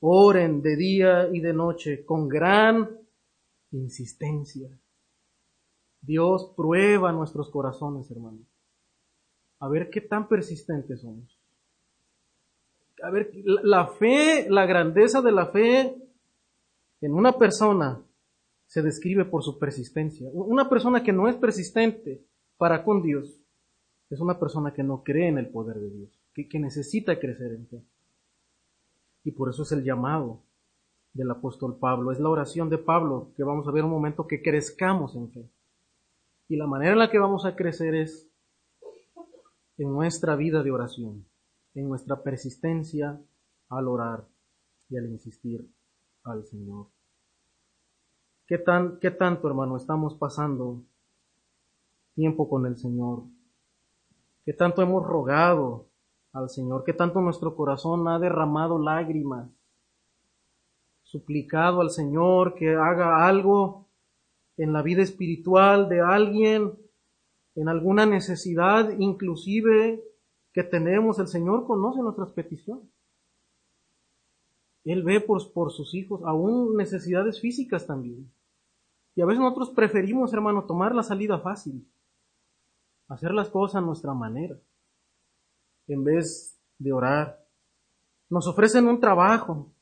[0.00, 2.88] oren de día y de noche con gran
[3.72, 4.68] insistencia.
[6.00, 8.46] Dios prueba nuestros corazones, hermanos.
[9.60, 11.36] A ver qué tan persistentes somos.
[13.02, 15.96] A ver, la fe, la grandeza de la fe
[17.00, 18.00] en una persona
[18.66, 20.28] se describe por su persistencia.
[20.32, 22.24] Una persona que no es persistente
[22.56, 23.37] para con Dios
[24.10, 27.52] es una persona que no cree en el poder de Dios, que, que necesita crecer
[27.52, 27.84] en fe.
[29.24, 30.42] Y por eso es el llamado
[31.12, 34.42] del apóstol Pablo, es la oración de Pablo, que vamos a ver un momento que
[34.42, 35.50] crezcamos en fe.
[36.48, 38.30] Y la manera en la que vamos a crecer es
[39.76, 41.26] en nuestra vida de oración,
[41.74, 43.20] en nuestra persistencia
[43.68, 44.26] al orar
[44.88, 45.70] y al insistir
[46.24, 46.88] al Señor.
[48.46, 50.82] ¿Qué, tan, qué tanto, hermano, estamos pasando
[52.14, 53.24] tiempo con el Señor?
[54.48, 55.90] ¿Qué tanto hemos rogado
[56.32, 56.82] al Señor?
[56.82, 59.46] ¿Qué tanto nuestro corazón ha derramado lágrimas?
[61.02, 63.90] Suplicado al Señor que haga algo
[64.56, 66.72] en la vida espiritual de alguien,
[67.56, 70.02] en alguna necesidad inclusive
[70.54, 71.18] que tenemos.
[71.18, 72.88] El Señor conoce nuestras peticiones.
[74.82, 78.32] Él ve por sus hijos, aún necesidades físicas también.
[79.14, 81.86] Y a veces nosotros preferimos, hermano, tomar la salida fácil,
[83.08, 84.56] hacer las cosas a nuestra manera,
[85.86, 87.44] en vez de orar.
[88.30, 89.72] Nos ofrecen un trabajo,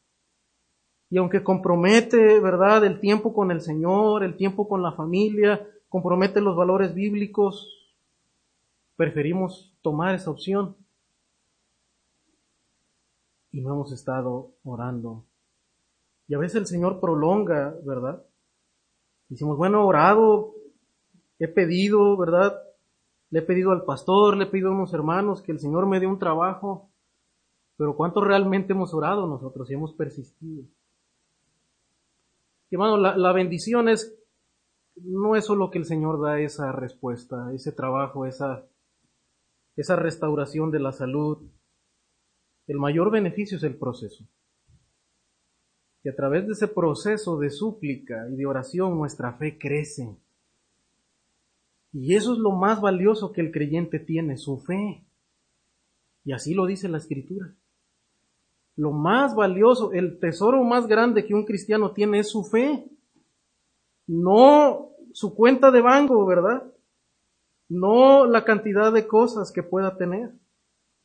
[1.10, 6.40] y aunque compromete, ¿verdad?, el tiempo con el Señor, el tiempo con la familia, compromete
[6.40, 7.94] los valores bíblicos,
[8.96, 10.76] preferimos tomar esa opción.
[13.52, 15.24] Y no hemos estado orando.
[16.28, 18.24] Y a veces el Señor prolonga, ¿verdad?
[19.28, 20.54] Decimos, bueno, orado,
[21.38, 22.65] he pedido, ¿verdad?
[23.30, 26.00] Le he pedido al pastor, le he pedido a unos hermanos que el Señor me
[26.00, 26.90] dé un trabajo.
[27.76, 30.64] Pero ¿cuánto realmente hemos orado nosotros y hemos persistido?
[32.70, 34.18] hermano, la, la bendición es,
[34.96, 38.66] no es solo que el Señor da esa respuesta, ese trabajo, esa,
[39.76, 41.50] esa restauración de la salud.
[42.66, 44.26] El mayor beneficio es el proceso.
[46.02, 50.16] Y a través de ese proceso de súplica y de oración nuestra fe crece.
[51.92, 55.04] Y eso es lo más valioso que el creyente tiene, su fe.
[56.24, 57.54] Y así lo dice la escritura.
[58.76, 62.84] Lo más valioso, el tesoro más grande que un cristiano tiene es su fe.
[64.06, 66.62] No su cuenta de banco, ¿verdad?
[67.68, 70.30] No la cantidad de cosas que pueda tener.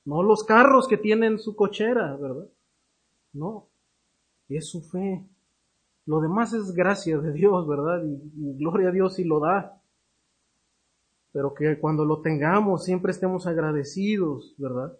[0.04, 2.48] No los carros que tiene en su cochera, ¿verdad?
[3.34, 3.68] No.
[4.50, 5.24] Es su fe.
[6.06, 8.04] Lo demás es gracia de Dios, ¿verdad?
[8.04, 9.81] Y, gloria a Dios si lo da.
[11.32, 14.98] Pero que cuando lo tengamos siempre estemos agradecidos, ¿verdad?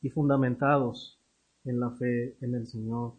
[0.00, 1.18] Y fundamentados
[1.64, 3.14] en la fe en el Señor.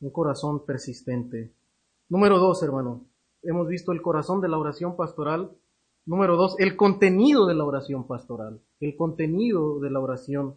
[0.00, 1.52] Un corazón persistente.
[2.08, 3.06] Número dos, hermano.
[3.42, 5.50] Hemos visto el corazón de la oración pastoral.
[6.06, 8.60] Número dos, el contenido de la oración pastoral.
[8.80, 10.56] El contenido de la oración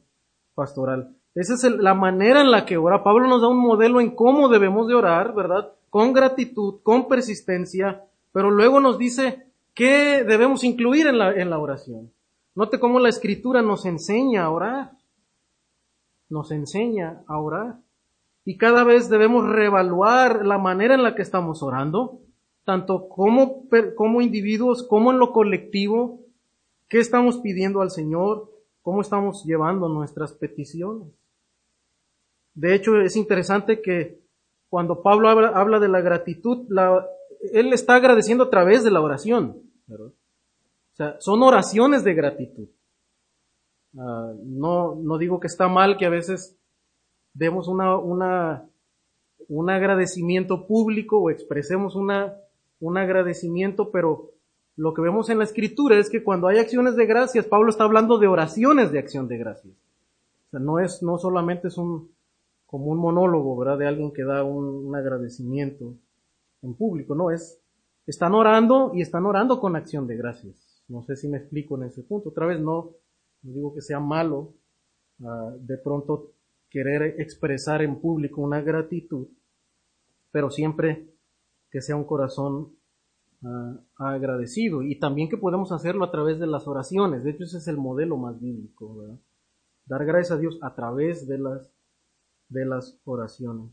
[0.55, 1.15] pastoral.
[1.35, 3.03] Esa es la manera en la que ora.
[3.03, 5.73] Pablo nos da un modelo en cómo debemos de orar, ¿verdad?
[5.89, 11.59] Con gratitud, con persistencia, pero luego nos dice qué debemos incluir en la, en la
[11.59, 12.11] oración.
[12.55, 14.91] Note cómo la escritura nos enseña a orar
[16.33, 17.77] nos enseña a orar.
[18.43, 22.19] Y cada vez debemos reevaluar la manera en la que estamos orando,
[22.65, 23.63] tanto como,
[23.95, 26.19] como individuos como en lo colectivo,
[26.89, 31.07] qué estamos pidiendo al Señor, cómo estamos llevando nuestras peticiones.
[32.53, 34.19] De hecho, es interesante que
[34.69, 37.05] cuando Pablo habla, de la gratitud, la,
[37.51, 39.61] él está agradeciendo a través de la oración.
[39.89, 42.67] O sea, son oraciones de gratitud.
[43.97, 46.55] Ah, no, no digo que está mal que a veces
[47.33, 48.65] demos una, una,
[49.47, 52.35] un agradecimiento público o expresemos una,
[52.79, 54.31] un agradecimiento, pero
[54.75, 57.83] lo que vemos en la escritura es que cuando hay acciones de gracias, Pablo está
[57.83, 59.73] hablando de oraciones de acción de gracias.
[60.47, 62.11] O sea, no es, no solamente es un,
[62.65, 63.77] como un monólogo, ¿verdad?
[63.77, 65.95] De alguien que da un agradecimiento
[66.63, 67.61] en público, no, es,
[68.07, 70.83] están orando y están orando con acción de gracias.
[70.87, 72.29] No sé si me explico en ese punto.
[72.29, 72.91] Otra vez, no,
[73.43, 74.53] no digo que sea malo
[75.23, 76.31] ah, de pronto
[76.69, 79.27] querer expresar en público una gratitud,
[80.31, 81.13] pero siempre
[81.69, 82.75] que sea un corazón
[83.43, 87.23] ah, agradecido y también que podemos hacerlo a través de las oraciones.
[87.23, 89.19] De hecho, ese es el modelo más bíblico, ¿verdad?
[89.85, 91.69] Dar gracias a Dios a través de las,
[92.49, 93.69] de las oraciones.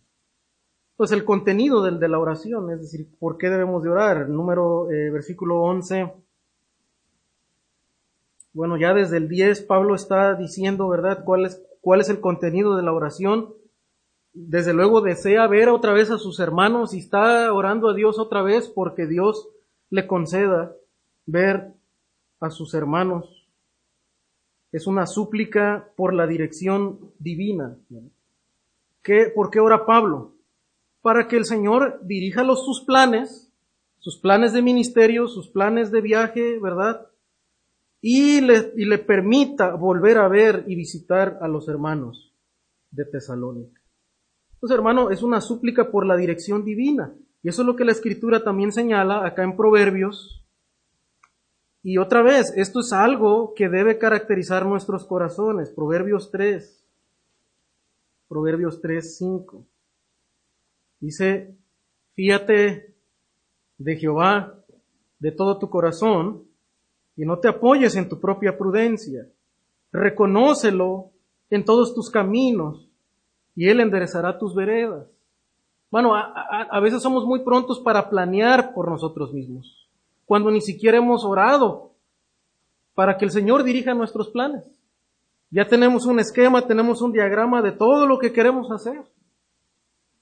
[1.00, 4.28] Pues el contenido de, de la oración, es decir, ¿por qué debemos de orar?
[4.28, 6.12] Número, eh, versículo 11.
[8.52, 12.76] Bueno, ya desde el 10 Pablo está diciendo, ¿verdad?, cuál es, cuál es el contenido
[12.76, 13.54] de la oración
[14.34, 18.42] desde luego desea ver otra vez a sus hermanos y está orando a Dios otra
[18.42, 19.48] vez porque Dios
[19.88, 20.76] le conceda
[21.24, 21.72] ver
[22.40, 23.48] a sus hermanos.
[24.70, 27.78] Es una súplica por la dirección divina.
[29.02, 30.34] ¿Qué, ¿Por qué ora Pablo?
[31.02, 33.52] Para que el Señor dirija los, sus planes,
[33.98, 37.06] sus planes de ministerio, sus planes de viaje, ¿verdad?
[38.00, 42.34] Y le, y le permita volver a ver y visitar a los hermanos
[42.90, 43.80] de Tesalónica.
[44.54, 47.14] Entonces, hermano, es una súplica por la dirección divina.
[47.42, 50.44] Y eso es lo que la escritura también señala acá en Proverbios.
[51.82, 55.70] Y otra vez, esto es algo que debe caracterizar nuestros corazones.
[55.70, 56.86] Proverbios 3.
[58.28, 59.66] Proverbios 3, 5.
[61.00, 61.54] Dice,
[62.14, 62.94] fíjate
[63.78, 64.54] de Jehová
[65.18, 66.44] de todo tu corazón
[67.16, 69.26] y no te apoyes en tu propia prudencia.
[69.92, 71.10] Reconócelo
[71.50, 72.88] en todos tus caminos
[73.56, 75.06] y Él enderezará tus veredas.
[75.90, 79.88] Bueno, a, veces somos muy prontos para planear por nosotros mismos,
[80.24, 81.90] cuando ni siquiera hemos orado
[82.94, 84.62] para que el Señor dirija nuestros planes.
[85.50, 89.02] Ya tenemos un esquema, tenemos un diagrama de todo lo que queremos hacer.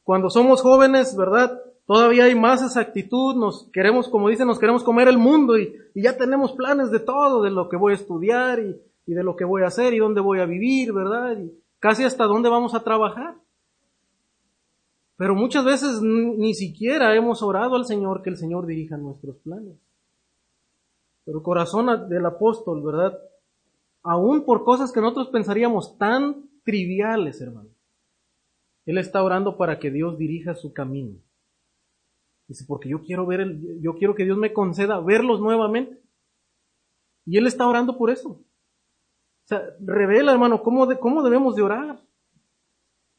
[0.09, 1.61] Cuando somos jóvenes, ¿verdad?
[1.85, 5.77] Todavía hay más esa actitud, nos queremos, como dicen, nos queremos comer el mundo y,
[5.95, 9.45] ya tenemos planes de todo, de lo que voy a estudiar y, de lo que
[9.45, 11.37] voy a hacer y dónde voy a vivir, ¿verdad?
[11.37, 13.35] Y, casi hasta dónde vamos a trabajar.
[15.19, 19.77] Pero muchas veces ni siquiera hemos orado al Señor que el Señor dirija nuestros planes.
[21.27, 23.19] Pero corazón del apóstol, ¿verdad?
[24.03, 27.68] Aún por cosas que nosotros pensaríamos tan triviales, hermano.
[28.89, 31.19] Él está orando para que Dios dirija su camino.
[32.47, 36.01] Dice, porque yo quiero ver el, yo quiero que Dios me conceda verlos nuevamente.
[37.27, 38.31] Y él está orando por eso.
[38.31, 42.01] O sea, revela, hermano, cómo, cómo debemos de orar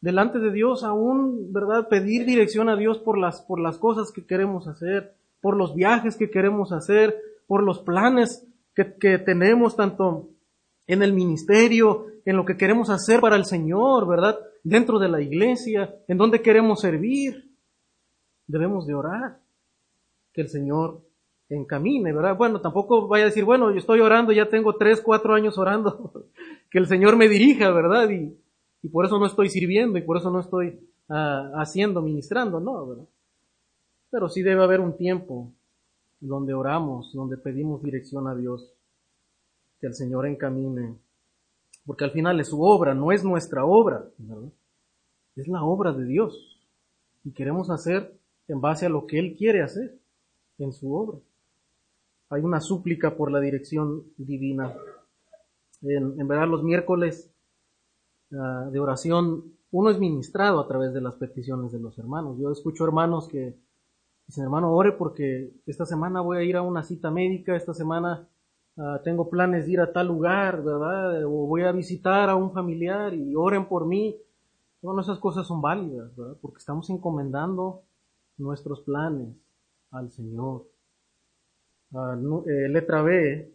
[0.02, 1.88] delante de Dios, aún, ¿verdad?
[1.88, 6.18] Pedir dirección a Dios por las, por las cosas que queremos hacer, por los viajes
[6.18, 7.16] que queremos hacer,
[7.46, 8.44] por los planes
[8.74, 10.30] que, que tenemos tanto
[10.88, 14.40] en el ministerio, en lo que queremos hacer para el Señor, ¿verdad?
[14.64, 17.50] Dentro de la iglesia, en donde queremos servir.
[18.48, 19.40] Debemos de orar
[20.34, 21.02] que el Señor
[21.50, 22.38] encamine, ¿verdad?
[22.38, 26.26] Bueno, tampoco vaya a decir, bueno, yo estoy orando, ya tengo tres, cuatro años orando,
[26.72, 28.10] que el Señor me dirija, ¿verdad?
[28.10, 28.38] Y,
[28.82, 30.80] y por eso no estoy sirviendo y por eso no estoy
[31.10, 33.06] ah, haciendo, ministrando, no, ¿verdad?
[34.12, 35.52] Pero sí debe haber un tiempo
[36.20, 38.74] donde oramos, donde pedimos dirección a Dios,
[39.80, 40.96] que el Señor encamine,
[41.90, 44.06] porque al final es su obra, no es nuestra obra.
[45.36, 46.62] Es la obra de Dios
[47.24, 48.14] y queremos hacer
[48.48, 49.98] en base a lo que Él quiere hacer
[50.60, 51.18] en su obra
[52.30, 54.74] hay una súplica por la dirección divina.
[55.82, 57.32] En, verdad, los miércoles
[58.34, 62.38] ah, de oración, uno es ministrado a través de las peticiones de los hermanos.
[62.40, 63.56] Yo escucho hermanos que
[64.28, 68.28] dicen, hermano, ore porque esta semana voy a ir a una cita médica, esta semana
[68.80, 71.24] ah, tengo planes de ir a tal lugar, ¿verdad?
[71.26, 74.18] O voy a visitar a un familiar y oren por mí.
[74.82, 76.38] Bueno, esas cosas son válidas, ¿verdad?
[76.42, 77.84] Porque estamos encomendando
[78.38, 79.36] nuestros planes
[79.92, 80.66] al Señor.
[81.94, 82.18] Ah,
[82.48, 83.52] eh, letra B,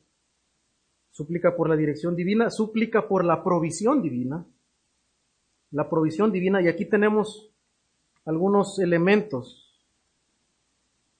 [1.10, 4.44] súplica por la dirección divina, súplica por la provisión divina.
[5.70, 7.50] La provisión divina, y aquí tenemos
[8.24, 9.64] algunos elementos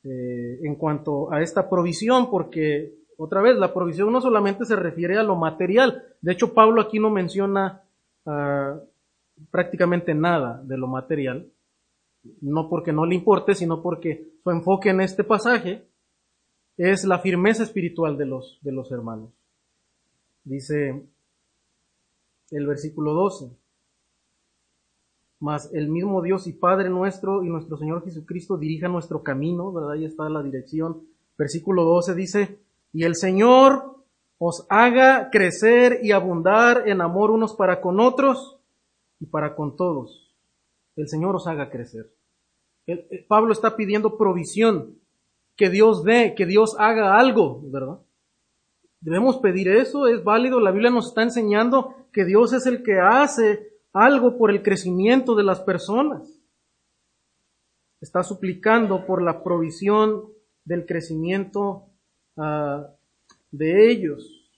[0.03, 5.19] eh, en cuanto a esta provisión, porque otra vez, la provisión no solamente se refiere
[5.19, 7.83] a lo material, de hecho Pablo aquí no menciona
[8.27, 8.79] ah,
[9.51, 11.51] prácticamente nada de lo material,
[12.41, 15.87] no porque no le importe, sino porque su enfoque en este pasaje
[16.77, 19.31] es la firmeza espiritual de los, de los hermanos.
[20.43, 21.07] Dice
[22.51, 23.51] el versículo 12.
[25.41, 29.93] Mas el mismo Dios y Padre nuestro y nuestro Señor Jesucristo dirija nuestro camino, ¿verdad?
[29.93, 31.03] Ahí está la dirección.
[31.37, 32.59] Versículo 12 dice,
[32.95, 34.05] y el Señor
[34.39, 38.61] os haga crecer y abundar en amor unos para con otros
[39.19, 40.33] y para con todos.
[40.95, 42.15] El Señor os haga crecer.
[43.29, 45.01] Pablo está pidiendo provisión
[45.57, 47.99] que Dios dé, que Dios haga algo, ¿verdad?
[49.01, 50.61] Debemos pedir eso, es válido.
[50.61, 55.35] La Biblia nos está enseñando que Dios es el que hace algo por el crecimiento
[55.35, 56.41] de las personas.
[58.01, 60.33] Está suplicando por la provisión
[60.65, 61.94] del crecimiento
[62.37, 64.51] de ellos.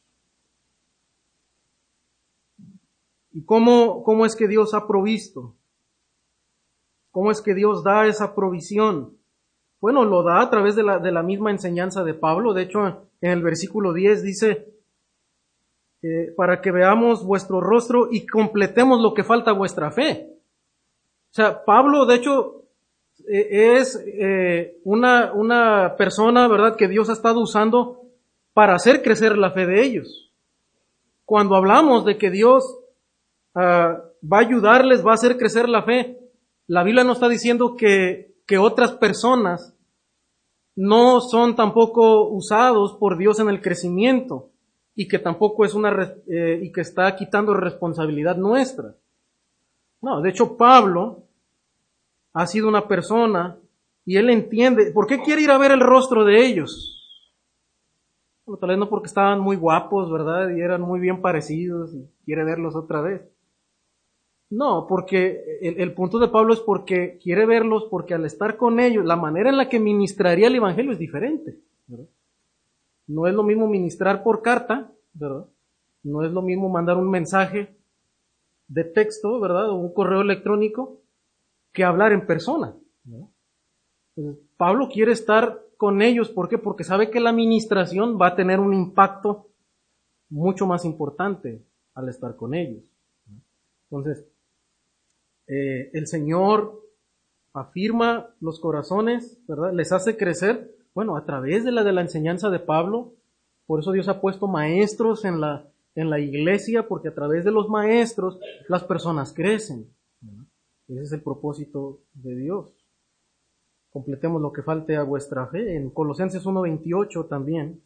[3.33, 5.55] ¿Y cómo, cómo es que Dios ha provisto?
[7.11, 9.17] ¿Cómo es que Dios da esa provisión?
[9.81, 12.55] Bueno, lo da a través de la, de la misma enseñanza de Pablo.
[12.55, 14.75] De hecho, en el versículo 10 dice,
[16.03, 20.31] eh, para que veamos vuestro rostro y completemos lo que falta a vuestra fe.
[21.31, 22.66] O sea, Pablo, de hecho,
[23.29, 28.03] es eh, una, una persona, ¿verdad?, que Dios ha estado usando
[28.53, 30.33] para hacer crecer la fe de ellos.
[31.25, 32.79] Cuando hablamos de que Dios
[33.55, 36.19] ah, va a ayudarles, va a hacer crecer la fe,
[36.67, 39.75] la Biblia no está diciendo que, que otras personas
[40.75, 44.51] no son tampoco usados por Dios en el crecimiento
[44.95, 48.95] y que tampoco es una eh, y que está quitando responsabilidad nuestra.
[50.01, 51.26] No, de hecho Pablo
[52.37, 53.59] ha sido una persona
[54.05, 56.93] y él entiende, ¿por qué quiere ir a ver el rostro de ellos?
[58.45, 60.51] Bueno, tal vez no porque estaban muy guapos, ¿verdad?
[60.55, 63.23] Y eran muy bien parecidos y quiere verlos otra vez.
[64.51, 69.07] No, porque el, punto de Pablo es porque quiere verlos, porque al estar con ellos,
[69.07, 71.59] la manera en la que ministraría el Evangelio es diferente.
[73.07, 75.47] No es lo mismo ministrar por carta, ¿verdad?
[76.03, 77.75] No es lo mismo mandar un mensaje
[78.69, 79.71] de texto, ¿verdad?
[79.71, 81.01] O un correo electrónico
[81.77, 82.75] que hablar en persona.
[84.57, 86.57] Pablo quiere estar con ellos, ¿por qué?
[86.57, 89.51] Porque sabe que la administración va a tener un impacto
[90.31, 91.63] mucho más importante
[91.95, 92.83] al estar con ellos.
[93.91, 94.27] Entonces,
[95.49, 96.83] eh, el Señor
[97.53, 99.73] afirma los corazones, ¿verdad?
[99.75, 103.13] Les hace crecer bueno, a través de la, de la enseñanza de Pablo,
[103.67, 107.51] por eso Dios ha puesto maestros en la, en la iglesia, porque a través de
[107.51, 109.95] los maestros las personas crecen.
[110.89, 112.73] Ese es el propósito de Dios.
[113.91, 115.77] Completemos lo que falte a vuestra fe.
[115.77, 117.83] En Colosenses 1.28 también.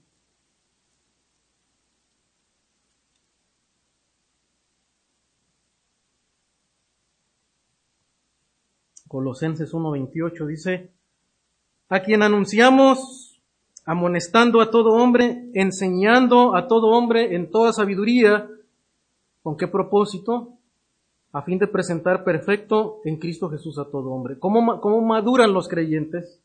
[9.08, 10.92] Colosenses 1.28 dice,
[11.88, 13.42] a quien anunciamos
[13.84, 18.48] amonestando a todo hombre, enseñando a todo hombre en toda sabiduría,
[19.42, 20.59] ¿con qué propósito?
[21.32, 24.38] A fin de presentar perfecto en Cristo Jesús a todo hombre.
[24.38, 26.42] ¿Cómo, cómo maduran los creyentes?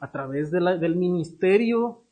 [0.00, 2.02] A través del ministerio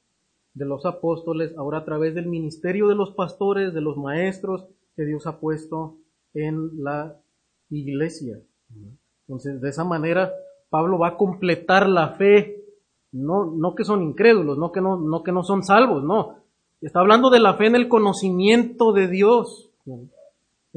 [0.54, 4.66] de los apóstoles, ahora a través del ministerio de los pastores, de los maestros
[4.96, 5.98] que Dios ha puesto
[6.34, 7.16] en la
[7.70, 8.40] iglesia.
[9.26, 10.32] Entonces, de esa manera,
[10.70, 12.64] Pablo va a completar la fe,
[13.12, 16.36] no, no que son incrédulos, no que no, no que no son salvos, no.
[16.80, 19.70] Está hablando de la fe en el conocimiento de Dios,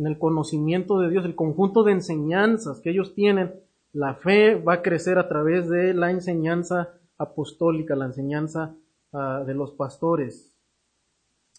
[0.02, 3.54] en el conocimiento de Dios, el conjunto de enseñanzas que ellos tienen.
[3.94, 8.76] La fe va a crecer a través de la enseñanza apostólica, la enseñanza
[9.14, 10.54] uh, de los pastores.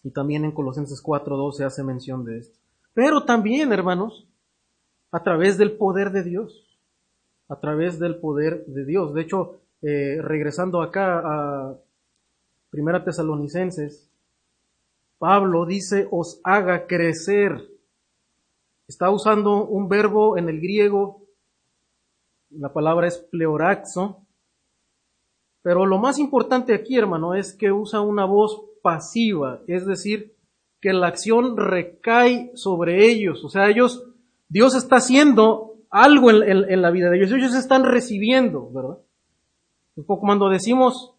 [0.03, 2.59] Y también en Colosenses 4.2 se hace mención de esto.
[2.93, 4.27] Pero también, hermanos,
[5.11, 6.73] a través del poder de Dios
[7.53, 9.13] a través del poder de Dios.
[9.13, 11.77] De hecho, eh, regresando acá a
[12.71, 14.11] Primera Tesalonicenses,
[15.19, 17.72] Pablo dice, os haga crecer.
[18.87, 21.23] Está usando un verbo en el griego,
[22.51, 24.27] la palabra es pleoraxo,
[25.63, 30.35] pero lo más importante aquí, hermano, es que usa una voz pasiva, es decir,
[30.81, 34.05] que la acción recae sobre ellos, o sea, ellos,
[34.49, 37.33] Dios está haciendo algo en, la vida de ellos.
[37.33, 38.99] Ellos están recibiendo, ¿verdad?
[40.07, 41.15] Cuando decimos,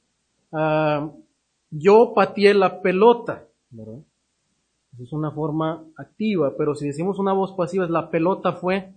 [0.52, 1.12] uh,
[1.70, 4.00] yo pateé la pelota, ¿verdad?
[5.02, 8.94] Es una forma activa, pero si decimos una voz pasiva, es la pelota fue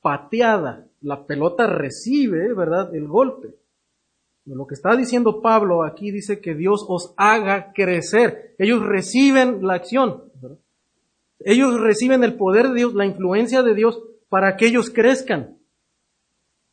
[0.00, 0.86] pateada.
[1.00, 2.94] La pelota recibe, ¿verdad?
[2.94, 3.56] El golpe.
[4.46, 8.54] Lo que está diciendo Pablo aquí dice que Dios os haga crecer.
[8.58, 10.24] Ellos reciben la acción.
[10.40, 10.58] ¿verdad?
[11.40, 15.58] Ellos reciben el poder de Dios, la influencia de Dios para que ellos crezcan.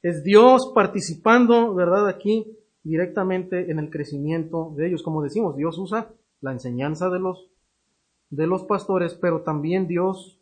[0.01, 2.07] Es Dios participando, ¿verdad?
[2.07, 5.03] Aquí directamente en el crecimiento de ellos.
[5.03, 7.50] Como decimos, Dios usa la enseñanza de los,
[8.31, 10.39] de los pastores, pero también Dios,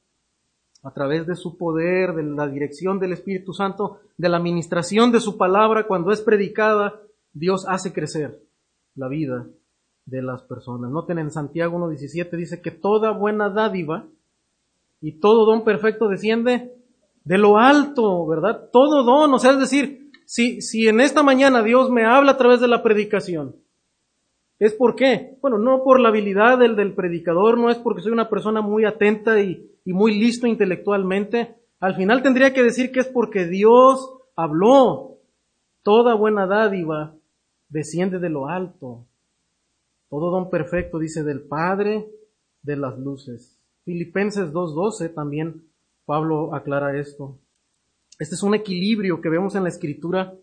[0.84, 5.20] a través de su poder, de la dirección del Espíritu Santo, de la administración de
[5.20, 7.02] su palabra, cuando es predicada,
[7.34, 8.42] Dios hace crecer
[8.96, 9.48] la vida
[10.06, 10.92] de las personas.
[10.92, 14.06] Noten en Santiago 1.17 dice que toda buena dádiva
[15.02, 16.74] y todo don perfecto desciende
[17.24, 18.70] de lo alto, ¿verdad?
[18.72, 22.38] Todo don, o sea, es decir, si, si en esta mañana Dios me habla a
[22.38, 23.56] través de la predicación,
[24.60, 25.38] ¿es por qué?
[25.42, 28.86] Bueno, no por la habilidad del, del predicador, no es porque soy una persona muy
[28.86, 31.56] atenta y, y muy listo intelectualmente.
[31.80, 35.18] Al final tendría que decir que es porque Dios habló.
[35.82, 37.16] Toda buena dádiva
[37.70, 39.06] desciende de lo alto.
[40.10, 42.10] Todo don perfecto, dice, del Padre
[42.62, 43.58] de las luces.
[43.86, 45.64] Filipenses 2.12 también
[46.06, 47.40] Pablo aclara esto.
[48.18, 50.34] Este es un equilibrio que vemos en la escritura.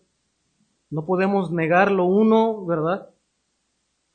[0.89, 3.09] No podemos negar lo uno, ¿verdad?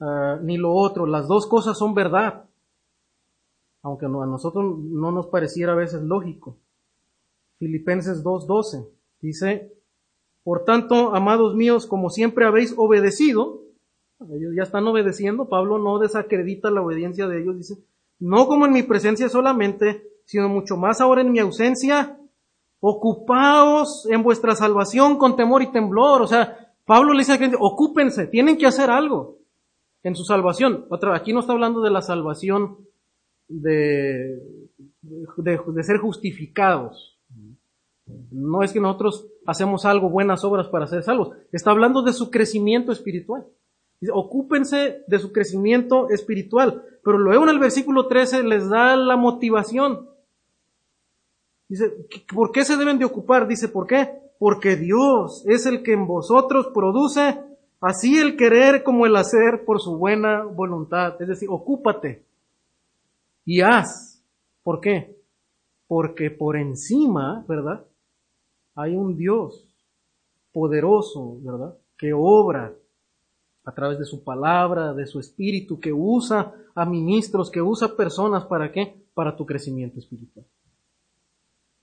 [0.05, 1.07] Ah, ni lo otro.
[1.07, 2.45] Las dos cosas son verdad.
[3.83, 6.57] Aunque a nosotros no nos pareciera a veces lógico.
[7.59, 8.89] Filipenses 2.12
[9.21, 9.73] dice,
[10.43, 13.63] por tanto, amados míos, como siempre habéis obedecido,
[14.21, 17.79] ellos ya están obedeciendo, Pablo no desacredita la obediencia de ellos, dice,
[18.19, 22.19] no como en mi presencia solamente, sino mucho más ahora en mi ausencia,
[22.81, 26.23] ocupaos en vuestra salvación con temor y temblor.
[26.23, 29.42] O sea, Pablo le dice al creyente, ocúpense, tienen que hacer algo
[30.03, 30.87] en su salvación.
[31.13, 32.79] Aquí no está hablando de la salvación
[33.49, 34.43] de,
[35.01, 37.19] de, de ser justificados.
[38.31, 41.37] No es que nosotros hacemos algo, buenas obras para ser salvos.
[41.53, 43.47] Está hablando de su crecimiento espiritual.
[44.01, 46.85] Dice, ocúpense de su crecimiento espiritual.
[47.05, 50.09] Pero luego en el versículo 13 les da la motivación.
[51.69, 51.91] Dice,
[52.35, 53.47] ¿por qué se deben de ocupar?
[53.47, 54.11] Dice, ¿por qué?
[54.39, 57.39] Porque Dios es el que en vosotros produce
[57.83, 61.21] así el querer como el hacer por su buena voluntad.
[61.21, 62.25] Es decir, ocúpate
[63.45, 64.25] y haz.
[64.63, 65.17] ¿Por qué?
[65.87, 67.85] Porque por encima, ¿verdad?
[68.75, 69.67] hay un Dios
[70.53, 71.77] poderoso, ¿verdad?
[71.97, 72.75] Que obra
[73.65, 78.45] a través de su palabra, de su espíritu, que usa a ministros, que usa personas
[78.47, 79.05] para qué?
[79.15, 80.47] Para tu crecimiento espiritual.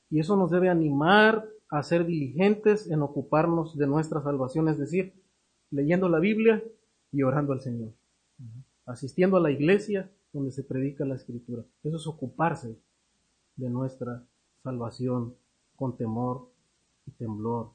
[0.10, 5.14] Y eso nos debe animar a ser diligentes en ocuparnos de nuestra salvación, es decir,
[5.72, 6.64] leyendo la Biblia
[7.12, 7.94] y orando al Señor,
[8.86, 11.64] asistiendo a la iglesia donde se predica la escritura.
[11.84, 12.78] Eso es ocuparse
[13.56, 14.24] de nuestra
[14.64, 15.36] salvación
[15.76, 16.50] con temor
[17.18, 17.72] temblor.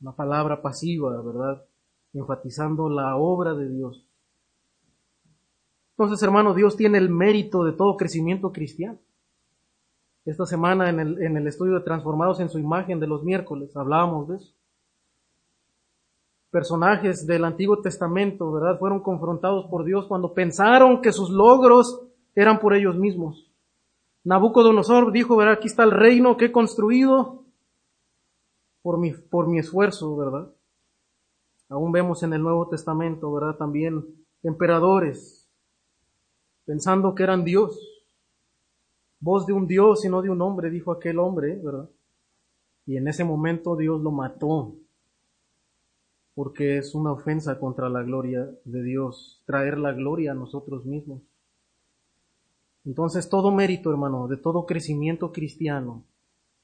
[0.00, 1.64] Una palabra pasiva, ¿verdad?
[2.12, 4.06] Enfatizando la obra de Dios.
[5.90, 8.98] Entonces, hermano, Dios tiene el mérito de todo crecimiento cristiano.
[10.24, 13.74] Esta semana en el, en el estudio de Transformados en su imagen de los miércoles
[13.76, 14.54] hablábamos de eso.
[16.50, 18.78] Personajes del Antiguo Testamento, ¿verdad?
[18.78, 23.52] Fueron confrontados por Dios cuando pensaron que sus logros eran por ellos mismos.
[24.24, 25.54] Nabucodonosor dijo, ¿verdad?
[25.54, 27.44] Aquí está el reino que he construido
[28.82, 30.52] por mi, por mi esfuerzo, ¿verdad?
[31.68, 33.56] Aún vemos en el Nuevo Testamento, ¿verdad?
[33.56, 34.04] También
[34.42, 35.48] emperadores
[36.64, 37.80] pensando que eran Dios.
[39.20, 41.88] Voz de un Dios y no de un hombre, dijo aquel hombre, ¿verdad?
[42.84, 44.76] Y en ese momento Dios lo mató,
[46.38, 51.20] porque es una ofensa contra la gloria de Dios, traer la gloria a nosotros mismos.
[52.84, 56.04] Entonces todo mérito, hermano, de todo crecimiento cristiano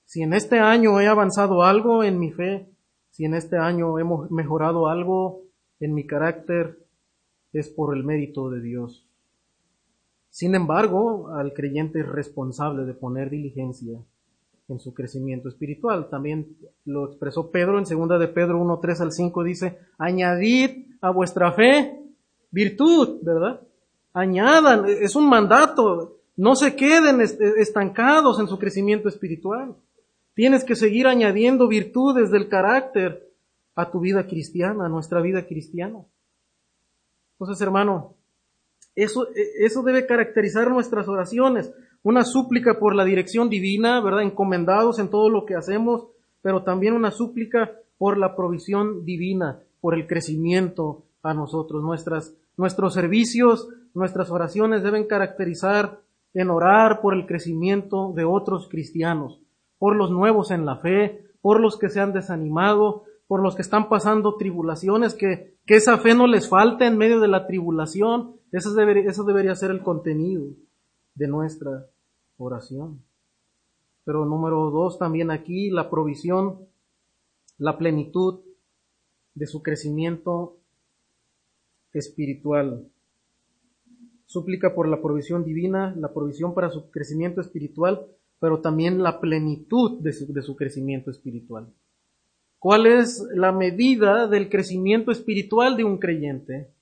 [0.05, 2.70] si en este año he avanzado algo en mi fe,
[3.11, 5.43] si en este año hemos mejorado algo
[5.81, 6.79] en mi carácter,
[7.53, 9.09] es por el mérito de Dios.
[10.31, 13.99] Sin embargo, al creyente es responsable de poner diligencia
[14.69, 16.09] en su crecimiento espiritual.
[16.09, 21.11] También lo expresó Pedro en segunda de Pedro 1, 3 al 5, dice, añadid a
[21.11, 22.01] vuestra fe
[22.51, 23.61] virtud, ¿verdad?
[24.12, 29.77] Añadan, es un mandato, no se queden estancados en su crecimiento espiritual.
[30.35, 33.29] Tienes que seguir añadiendo virtudes del carácter
[33.75, 36.05] a tu vida cristiana, a nuestra vida cristiana.
[37.39, 38.15] Entonces, hermano,
[38.95, 39.27] eso,
[39.59, 41.73] eso debe caracterizar nuestras oraciones.
[42.05, 44.22] Una súplica por la dirección divina, ¿verdad?
[44.22, 46.07] Encomendados en todo lo que hacemos,
[46.40, 51.82] pero también una súplica por la provisión divina, por el crecimiento a nosotros.
[51.82, 55.98] Nuestras, nuestros servicios, nuestras oraciones deben caracterizar
[56.34, 59.40] en orar por el crecimiento de otros cristianos
[59.84, 63.61] por los nuevos en la fe, por los que se han desanimado, por los que
[63.61, 68.36] están pasando tribulaciones, que, que esa fe no les falte en medio de la tribulación.
[68.50, 70.46] Eso debería, debería ser el contenido
[71.14, 71.86] de nuestra
[72.37, 73.03] oración.
[74.05, 76.66] Pero número dos, también aquí la provisión,
[77.59, 78.41] la plenitud
[79.35, 80.59] de su crecimiento
[81.93, 82.89] espiritual.
[84.26, 88.07] Súplica por la provisión divina, la provisión para su crecimiento espiritual
[88.45, 91.72] pero también la plenitud de su, crecimiento espiritual.
[92.59, 96.74] ¿Cuál es la medida del crecimiento espiritual de un creyente?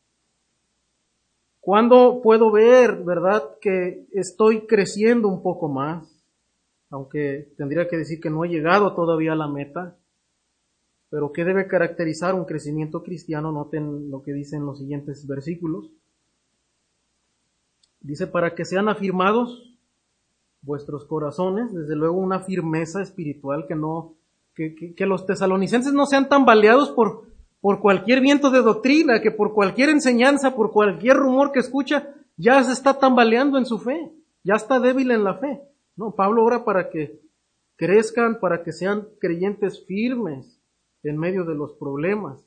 [1.63, 6.13] ¿Cuándo puedo ver, verdad, que estoy creciendo un poco más?
[6.91, 9.97] Aunque tendría que decir que no he llegado todavía a la meta.
[11.09, 13.53] Pero ¿qué debe caracterizar un crecimiento cristiano?
[13.53, 15.93] Noten lo que dicen los siguientes versículos.
[18.01, 19.79] Dice, para que sean afirmados
[20.63, 24.17] vuestros corazones, desde luego una firmeza espiritual que no,
[24.57, 27.32] que, que, los tesalonicenses no sean tan baleados por,
[27.63, 32.63] por cualquier viento de doctrina, que por cualquier enseñanza, por cualquier rumor que escucha, ya
[32.65, 35.63] se está tambaleando en su fe, ya está débil en la fe.
[35.95, 37.21] No, Pablo ora para que
[37.77, 40.61] crezcan, para que sean creyentes firmes
[41.05, 42.45] en medio de los problemas.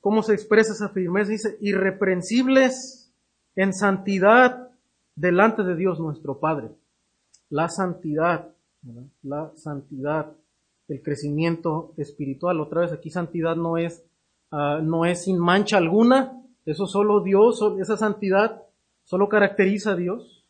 [0.00, 1.30] ¿Cómo se expresa esa firmeza?
[1.30, 3.12] Dice, irreprensibles
[3.54, 4.70] en santidad
[5.14, 6.70] delante de Dios nuestro Padre.
[7.48, 8.48] La santidad,
[9.22, 10.32] la santidad,
[10.90, 12.60] el crecimiento espiritual.
[12.60, 14.04] Otra vez aquí santidad no es,
[14.50, 18.62] ah, no es sin mancha alguna, eso solo Dios, esa santidad
[19.04, 20.44] solo caracteriza a Dios.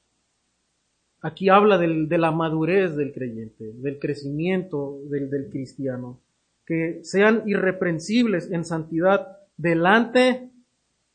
[1.23, 6.19] Aquí habla de la madurez del creyente, del crecimiento del, del cristiano,
[6.65, 10.51] que sean irreprensibles en santidad delante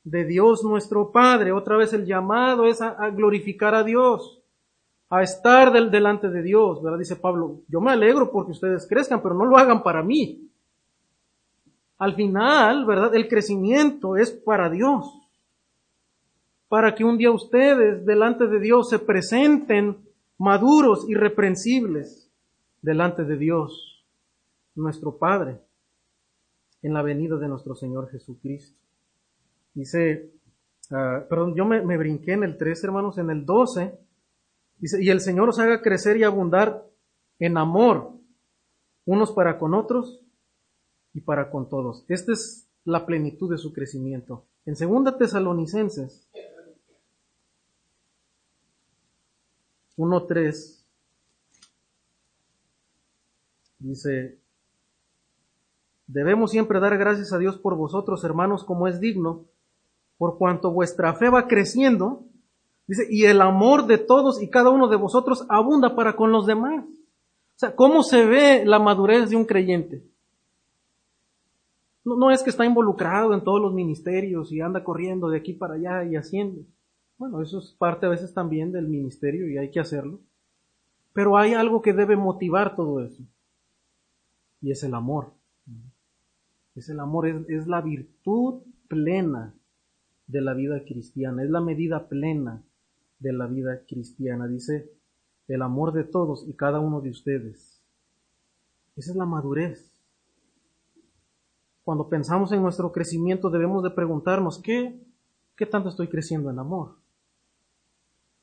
[0.06, 1.52] de Dios nuestro Padre.
[1.52, 4.40] Otra vez el llamado es a, glorificar a Dios,
[5.18, 7.00] a estar del, delante de Dios, ¿verdad?
[7.00, 10.50] Dice Pablo, yo me alegro porque ustedes crezcan, pero no lo hagan para mí.
[11.98, 13.16] Al final, ¿verdad?
[13.16, 15.06] El crecimiento es para Dios.
[16.68, 19.98] Para que un día ustedes delante de Dios se presenten
[20.38, 22.30] maduros, irreprensibles,
[22.82, 24.04] delante de Dios,
[24.76, 25.60] nuestro Padre
[26.82, 28.78] en la venida de nuestro Señor Jesucristo.
[29.74, 30.32] Dice,
[30.92, 34.05] ah, perdón, yo me, me, brinqué en el 3, hermanos, en el 12.
[34.82, 36.86] Y el Señor os haga crecer y abundar
[37.40, 38.12] en amor,
[39.06, 40.22] unos para con otros
[41.14, 42.06] y para con todos.
[42.08, 44.46] Esta es la plenitud de su crecimiento.
[44.66, 46.28] En segunda Tesalonicenses
[49.98, 50.84] 1.3
[53.80, 54.38] dice,
[56.08, 59.46] Debemos siempre dar gracias a Dios por vosotros, hermanos, como es digno,
[60.18, 62.25] por cuanto vuestra fe va creciendo,
[62.88, 66.46] dice, y el amor de todos y cada uno de vosotros abunda para con los
[66.46, 66.86] demás.
[66.86, 70.04] O sea, ¿cómo se ve la madurez de un creyente?
[72.04, 75.54] No, no es que está involucrado en todos los ministerios y anda corriendo de aquí
[75.54, 76.62] para allá y haciendo.
[77.18, 80.20] Bueno, eso es parte a veces también del ministerio y hay que hacerlo.
[81.14, 83.24] Pero hay algo que debe motivar todo eso.
[84.62, 85.34] Y es el amor.
[86.76, 89.56] Es el amor, es, la virtud plena
[90.28, 92.65] de la vida cristiana, es la medida plena
[93.26, 94.48] de la vida cristiana.
[94.48, 94.92] Dice,
[95.48, 97.82] el amor de todos y cada uno de ustedes.
[98.96, 99.92] Esa es la madurez.
[101.84, 105.00] Cuando pensamos en nuestro crecimiento debemos de preguntarnos, ¿qué,
[105.56, 106.96] qué tanto estoy creciendo en amor?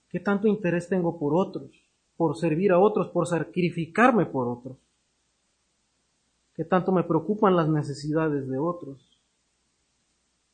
[0.08, 1.70] ¿Qué tanto interés tengo por otros?
[2.16, 4.78] Por servir a otros, por sacrificarme por otros.
[6.54, 9.11] ¿Qué tanto me preocupan las necesidades de otros?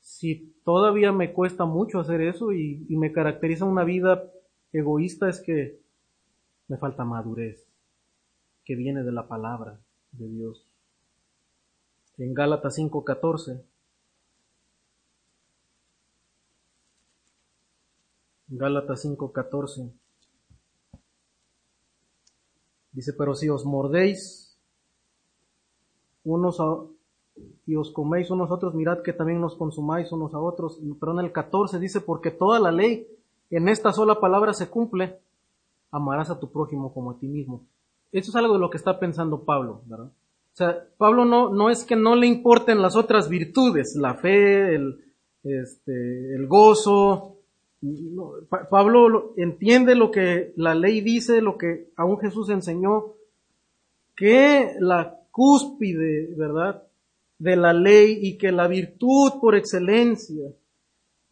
[0.08, 4.24] Si todavía me cuesta mucho hacer eso y, me caracteriza una vida
[4.72, 5.82] egoísta es que
[6.66, 7.68] me falta madurez,
[8.64, 9.78] que viene de la palabra
[10.12, 10.66] de Dios.
[12.16, 13.62] En Gálatas 5:14
[18.48, 19.92] Gálatas 5:14
[22.92, 24.58] dice, pero si os mordéis
[26.24, 26.97] unos a,
[27.66, 30.80] y os coméis unos a otros, mirad que también nos consumáis unos a otros.
[30.98, 33.06] Pero en el 14 dice, porque toda la ley
[33.50, 35.18] en esta sola palabra se cumple,
[35.90, 37.66] amarás a tu prójimo como a ti mismo.
[38.12, 40.06] Eso es algo de lo que está pensando Pablo, ¿verdad?
[40.06, 44.74] O sea, Pablo no, no es que no le importen las otras virtudes, la fe,
[44.74, 45.04] el,
[45.44, 47.36] este, el gozo.
[48.70, 53.12] Pablo entiende lo que la ley dice, lo que aún Jesús enseñó,
[54.16, 56.82] que la cúspide, ¿verdad?,
[57.38, 60.52] de la ley y que la virtud por excelencia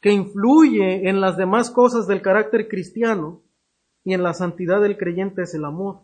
[0.01, 3.43] que influye en las demás cosas del carácter cristiano
[4.05, 6.03] y en la santidad del creyente es el amor.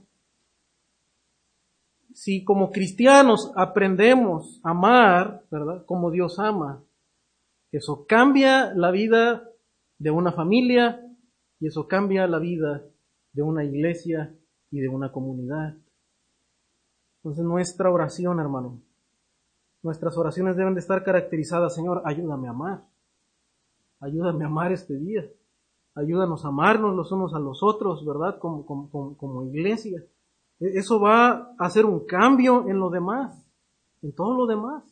[2.14, 5.84] Si como cristianos aprendemos a amar, ¿verdad?
[5.86, 6.84] Como Dios ama,
[7.70, 9.48] eso cambia la vida
[9.98, 11.00] de una familia
[11.60, 12.84] y eso cambia la vida
[13.32, 14.34] de una iglesia
[14.70, 15.76] y de una comunidad.
[17.18, 18.82] Entonces nuestra oración, hermano,
[19.82, 22.84] nuestras oraciones deben de estar caracterizadas, Señor, ayúdame a amar.
[24.00, 25.28] Ayúdame a amar este día.
[25.94, 28.38] Ayúdanos a amarnos los unos a los otros, ¿verdad?
[28.38, 30.02] Como, como, como iglesia.
[30.60, 33.46] E, eso va a hacer un cambio en lo demás,
[34.02, 34.84] en todo lo demás.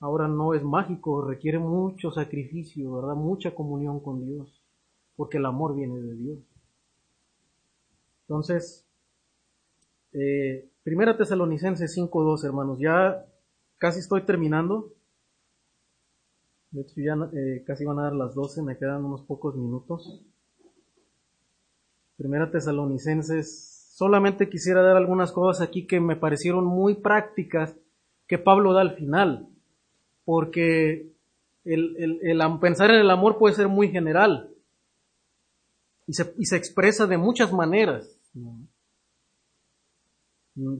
[0.00, 3.14] Ahora no es mágico, requiere mucho sacrificio, ¿verdad?
[3.14, 4.62] Mucha comunión con Dios,
[5.14, 6.38] porque el amor viene de Dios.
[8.22, 8.85] Entonces,
[10.18, 12.78] eh, primera Tesalonicenses 5.2, hermanos.
[12.80, 13.26] Ya
[13.78, 14.94] casi estoy terminando.
[16.70, 20.22] De hecho, ya eh, casi van a dar las 12, me quedan unos pocos minutos.
[22.16, 23.74] Primera Tesalonicenses.
[23.94, 27.76] Solamente quisiera dar algunas cosas aquí que me parecieron muy prácticas
[28.26, 29.48] que Pablo da al final,
[30.24, 31.12] porque
[31.64, 34.50] el, el, pensar en el amor puede ser muy general
[36.06, 38.18] y se, y se expresa de muchas maneras.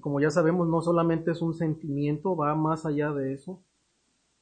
[0.00, 3.60] Como ya sabemos, no solamente es un sentimiento, va más allá de eso.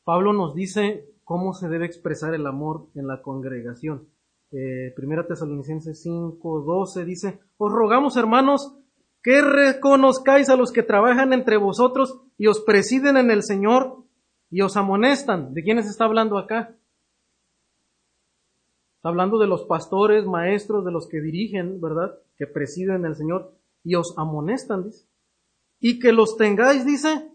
[0.04, 4.06] Pablo nos dice cómo se debe expresar el amor en la congregación.
[4.52, 8.76] Eh, Primera Tesalonicenses 5, 12 dice, os rogamos hermanos
[9.22, 14.04] que reconozcáis a los que trabajan entre vosotros y os presiden en el Señor
[14.50, 15.54] y os amonestan.
[15.54, 16.76] ¿De quiénes está hablando acá?
[18.96, 22.18] Está hablando de los pastores, maestros, de los que dirigen, ¿verdad?
[22.36, 25.06] Que presiden el Señor y os amonestan, dice.
[25.86, 27.30] Y que los tengáis, dice,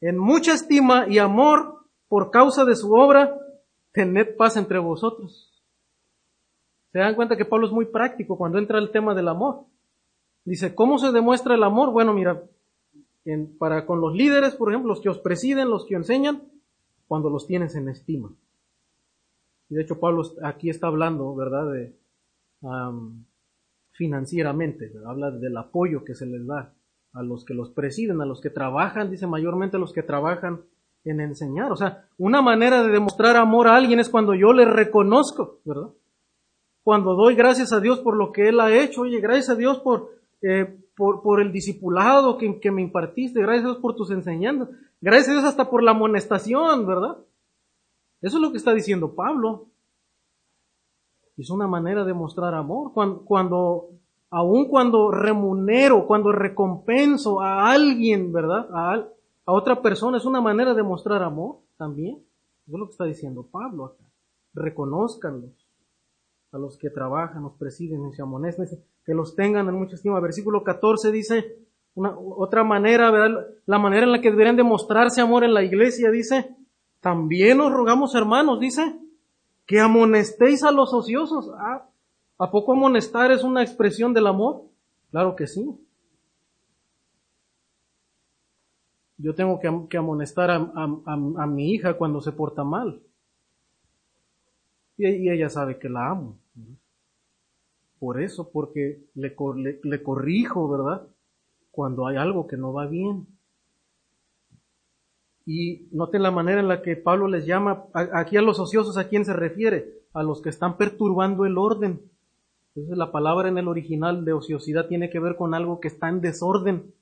[0.00, 3.36] en mucha estima y amor por causa de su obra,
[3.90, 5.60] tened paz entre vosotros.
[6.92, 9.64] Se dan cuenta que Pablo es muy práctico cuando entra el tema del amor.
[10.44, 11.90] Dice, ¿cómo se demuestra el amor?
[11.90, 12.44] Bueno, mira,
[13.58, 16.44] para con los líderes, por ejemplo, los que os presiden, los que enseñan,
[17.08, 18.32] cuando los tienes en estima.
[19.68, 21.92] Y de hecho Pablo aquí está hablando, ¿verdad?, de
[23.90, 26.72] financieramente, habla del apoyo que se les da
[27.12, 30.62] a los que los presiden, a los que trabajan, dice mayormente a los que trabajan
[31.04, 31.72] en enseñar.
[31.72, 35.90] O sea, una manera de demostrar amor a alguien es cuando yo le reconozco, ¿verdad?
[36.82, 39.02] Cuando doy gracias a Dios por lo que Él ha hecho.
[39.02, 40.10] Oye, gracias a Dios por,
[40.42, 43.40] eh, por, por, el discipulado que, que, me impartiste.
[43.40, 44.68] Gracias a Dios por tus enseñanzas.
[45.00, 47.18] Gracias a Dios hasta por la amonestación, ¿verdad?
[48.22, 49.66] Eso es lo que está diciendo Pablo.
[51.36, 52.92] Es una manera de mostrar amor.
[52.92, 53.88] Cuando, cuando
[54.30, 58.68] aun cuando remunero, cuando recompenso a alguien, ¿verdad?
[58.72, 59.08] A,
[59.44, 62.22] otra persona, es una manera de mostrar amor también.
[62.66, 64.04] Eso es lo que está diciendo Pablo acá.
[64.54, 65.50] Reconózcanlos
[66.52, 68.66] a los que trabajan, los presiden y se amonestan,
[69.04, 70.20] que los tengan en mucha estima.
[70.20, 71.58] Versículo 14 dice,
[71.94, 73.46] otra manera, ¿verdad?
[73.66, 76.54] La manera en la que deberían demostrarse amor en la iglesia, dice,
[77.00, 79.00] también os rogamos hermanos, dice,
[79.66, 81.50] que amonestéis a los ociosos.
[81.56, 81.89] Ah,
[82.40, 84.62] ¿A poco amonestar es una expresión del amor?
[85.10, 85.78] Claro que sí.
[89.18, 89.60] Yo tengo
[89.90, 93.02] que, amonestar a, mi hija cuando se porta mal.
[94.96, 96.38] Y, ella sabe que la amo.
[97.98, 99.36] Por eso, porque le,
[99.82, 101.06] le, corrijo, ¿verdad?
[101.70, 103.26] Cuando hay algo que no va bien.
[105.44, 109.08] Y noten la manera en la que Pablo les llama aquí a los ociosos, ¿a
[109.08, 110.00] quién se refiere?
[110.14, 112.00] A los que están perturbando el orden.
[112.74, 116.08] Entonces la palabra en el original de ociosidad tiene que ver con algo que está
[116.08, 116.94] en desorden.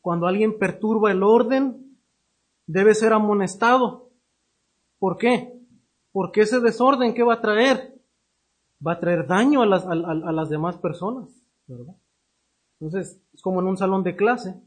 [0.00, 1.96] Cuando alguien perturba el orden,
[2.66, 4.10] debe ser amonestado.
[4.98, 5.58] ¿Por qué?
[6.12, 7.94] Porque ese desorden, ¿qué va a traer?
[8.86, 11.30] Va a traer daño a las, a, las demás personas.
[12.80, 14.60] Entonces, es como en un salón de clase.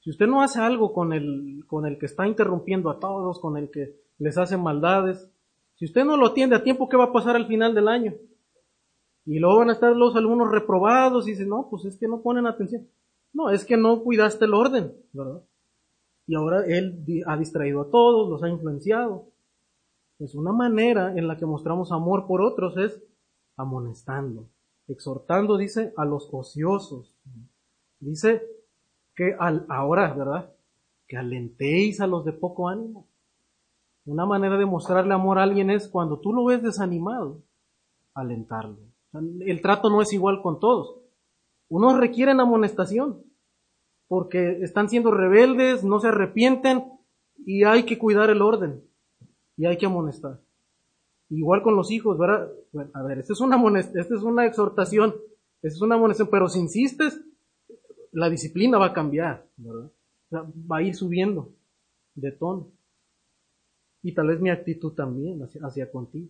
[0.00, 3.56] Si usted no hace algo con el, con el que está interrumpiendo a todos, con
[3.56, 5.30] el que les hace maldades,
[5.76, 8.14] si usted no lo atiende a tiempo, ¿qué va a pasar al final del año?
[9.26, 12.20] Y luego van a estar los alumnos reprobados y dicen, no, pues es que no
[12.20, 12.86] ponen atención.
[13.32, 15.42] No, es que no cuidaste el orden, ¿verdad?
[16.26, 19.26] Y ahora él ha distraído a todos, los ha influenciado.
[20.18, 23.02] Es una manera en la que mostramos amor por otros es
[23.56, 24.48] amonestando,
[24.88, 27.14] exhortando, dice, a los ociosos.
[28.00, 28.42] Dice
[29.14, 30.52] que al, ahora, ¿verdad?
[31.08, 33.08] Que alentéis a los de poco ánimo.
[34.06, 37.42] Una manera de mostrarle amor a alguien es cuando tú lo ves desanimado,
[38.14, 38.93] alentarlo.
[39.14, 40.96] El trato no es igual con todos.
[41.68, 43.22] Unos requieren amonestación
[44.08, 46.84] porque están siendo rebeldes, no se arrepienten
[47.46, 48.82] y hay que cuidar el orden
[49.56, 50.40] y hay que amonestar.
[51.30, 52.50] Igual con los hijos, ¿verdad?
[52.92, 55.14] a ver, esta es una, esta es una exhortación,
[55.62, 57.20] esta es una amonestación, pero si insistes,
[58.12, 59.90] la disciplina va a cambiar, ¿verdad?
[60.32, 61.52] va a ir subiendo
[62.14, 62.68] de tono.
[64.02, 66.28] Y tal vez mi actitud también hacia, hacia contigo.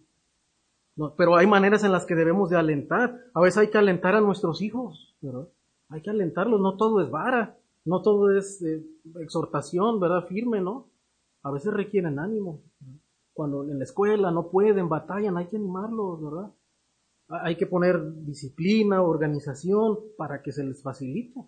[1.16, 3.20] Pero hay maneras en las que debemos de alentar.
[3.34, 5.48] A veces hay que alentar a nuestros hijos, ¿verdad?
[5.88, 8.84] Hay que alentarlos, no todo es vara, no todo es eh,
[9.20, 10.26] exhortación, ¿verdad?
[10.26, 10.88] Firme, ¿no?
[11.42, 12.62] A veces requieren ánimo.
[13.32, 16.52] Cuando en la escuela no pueden, batallan, hay que animarlos, ¿verdad?
[17.28, 21.40] Hay que poner disciplina, organización para que se les facilite.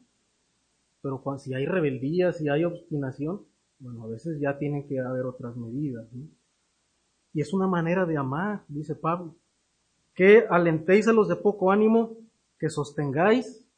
[1.03, 3.43] Pero cuando, si hay rebeldía, si hay obstinación,
[3.79, 6.13] bueno, a veces ya tienen que haber otras medidas.
[6.13, 6.27] ¿no?
[7.37, 9.37] Y es una manera de amar, dice Pablo.
[10.15, 12.17] Que alentéis a los de poco ánimo,
[12.59, 13.69] que sostengáis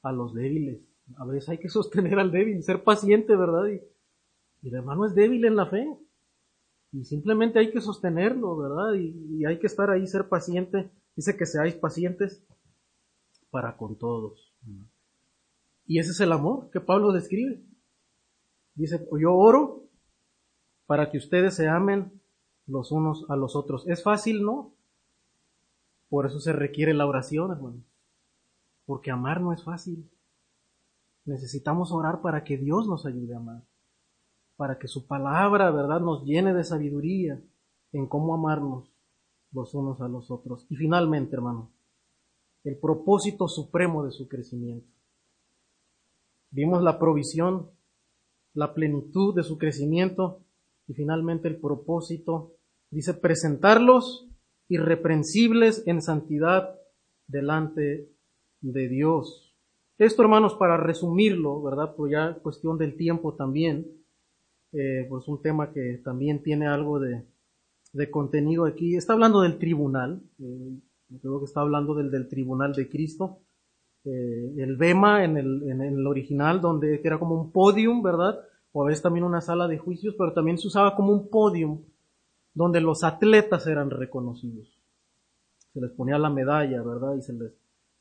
[0.00, 0.80] a los débiles.
[1.16, 3.66] A veces hay que sostener al débil, ser paciente, ¿verdad?
[3.66, 3.82] Y,
[4.68, 5.92] el hermano es débil en la fe.
[6.92, 8.94] Y simplemente hay que sostenerlo, ¿verdad?
[8.94, 10.88] Y, y hay que estar ahí, ser paciente.
[11.16, 12.46] Dice que seáis pacientes
[13.50, 14.54] para con todos.
[15.84, 17.60] Y ese es el amor que Pablo describe.
[18.76, 19.82] Dice, yo oro
[20.86, 22.19] para que ustedes se amen
[22.70, 23.86] los unos a los otros.
[23.88, 24.42] ¿Es fácil?
[24.42, 24.72] No.
[26.08, 27.84] Por eso se requiere la oración, hermano.
[28.86, 30.10] Porque amar no es fácil.
[31.24, 33.62] Necesitamos orar para que Dios nos ayude a amar.
[34.56, 37.42] Para que su palabra, ¿verdad?, nos llene de sabiduría
[37.92, 38.92] en cómo amarnos
[39.52, 40.66] los unos a los otros.
[40.68, 41.70] Y finalmente, hermano,
[42.64, 44.88] el propósito supremo de su crecimiento.
[46.50, 47.70] Vimos la provisión,
[48.54, 50.40] la plenitud de su crecimiento
[50.88, 52.56] y finalmente el propósito,
[52.90, 54.28] dice, presentarlos
[54.68, 56.78] irreprensibles en santidad
[57.26, 58.10] delante
[58.60, 59.56] de Dios.
[59.98, 61.94] Esto, hermanos, para resumirlo, ¿verdad?
[61.96, 63.86] Pues ya cuestión del tiempo también,
[64.72, 67.26] eh, pues un tema que también tiene algo de,
[67.92, 68.96] de contenido aquí.
[68.96, 70.78] Está hablando del tribunal, eh,
[71.20, 73.40] creo que está hablando del, del tribunal de Cristo.
[74.04, 78.40] Eh, el Bema en el, en el original, donde era como un podium, ¿verdad?
[78.72, 81.82] O a veces también una sala de juicios, pero también se usaba como un podium
[82.54, 84.80] donde los atletas eran reconocidos.
[85.72, 87.14] Se les ponía la medalla, ¿verdad?
[87.16, 87.52] Y se les,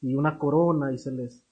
[0.01, 1.43] y una corona y se les,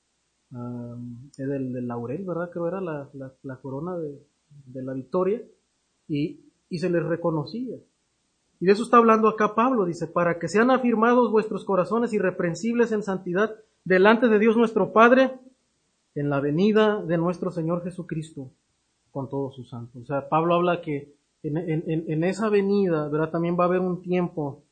[1.38, 2.50] es del, laurel, ¿verdad?
[2.52, 4.26] Creo era la, la, la corona de,
[4.66, 5.42] de, la victoria
[6.08, 7.78] y, y se les reconocía.
[8.60, 12.92] Y de eso está hablando acá Pablo, dice, para que sean afirmados vuestros corazones irreprensibles
[12.92, 15.40] en santidad delante de Dios nuestro Padre
[16.16, 18.50] en la venida de nuestro Señor Jesucristo
[19.12, 20.02] con todos sus santos.
[20.02, 21.14] O sea, Pablo habla que
[21.44, 23.32] en, esa venida, ¿verdad?
[23.32, 24.64] También va a haber un tiempo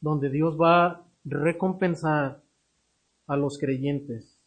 [0.00, 2.42] donde Dios va a recompensar
[3.26, 4.38] a los creyentes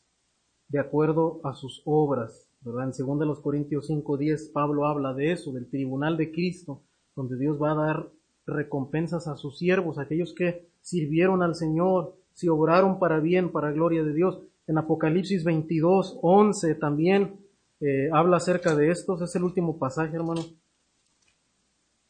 [0.70, 2.86] de acuerdo a sus obras, ¿verdad?
[2.86, 6.84] En 2 de los Corintios 5:10 Pablo habla de eso, del tribunal de Cristo,
[7.16, 8.10] donde Dios va a dar
[8.46, 14.04] recompensas a sus siervos, aquellos que sirvieron al Señor, si obraron para bien, para gloria
[14.04, 14.40] de Dios.
[14.68, 17.40] En Apocalipsis 22, 11 también
[17.82, 19.22] eh, habla acerca de estos.
[19.22, 20.42] Es el último pasaje, hermano.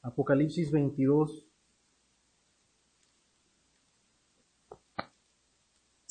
[0.02, 1.46] Apocalipsis 22,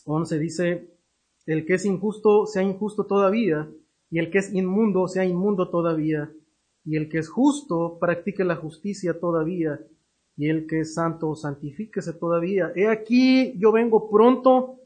[0.05, 0.91] 11 dice,
[1.47, 3.71] el que es injusto sea injusto todavía,
[4.11, 6.31] y el que es inmundo sea inmundo todavía,
[6.85, 9.81] y el que es justo practique la justicia todavía,
[10.37, 12.73] y el que es santo santifíquese todavía.
[12.75, 14.77] He aquí yo vengo pronto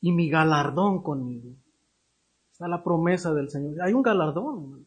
[0.00, 1.50] y mi galardón conmigo.
[2.52, 3.80] Está la promesa del Señor.
[3.80, 4.86] Hay un galardón,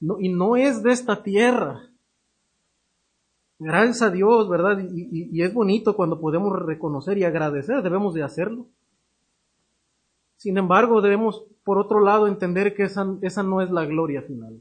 [0.00, 1.91] no, y no es de esta tierra.
[3.64, 4.80] Gracias a Dios, ¿verdad?
[4.92, 8.66] Y, es bonito cuando podemos reconocer y agradecer, debemos de hacerlo.
[10.36, 14.60] Sin embargo, debemos, por otro lado, entender que esa no es la gloria final.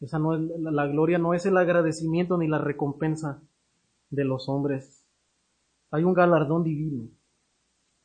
[0.00, 3.40] Esa no es, la gloria no es el agradecimiento ni la recompensa
[4.10, 5.06] de los hombres.
[5.92, 7.08] Hay un galardón divino.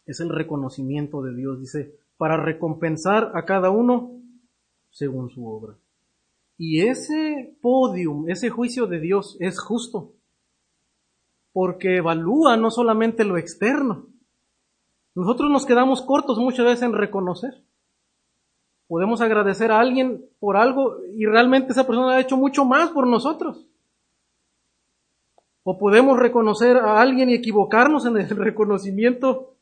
[0.05, 1.59] Es el reconocimiento de Dios.
[1.59, 4.11] Dice, para recompensar a cada uno
[4.91, 5.77] según su obra.
[6.57, 10.13] Y ese podium, ese juicio de Dios es justo.
[11.51, 14.07] Porque evalúa no solamente lo externo.
[15.15, 17.63] Nosotros nos quedamos cortos muchas veces en reconocer.
[18.87, 23.07] Podemos agradecer a alguien por algo y realmente esa persona ha hecho mucho más por
[23.07, 23.67] nosotros.
[25.63, 29.55] O podemos reconocer a alguien y equivocarnos en el reconocimiento,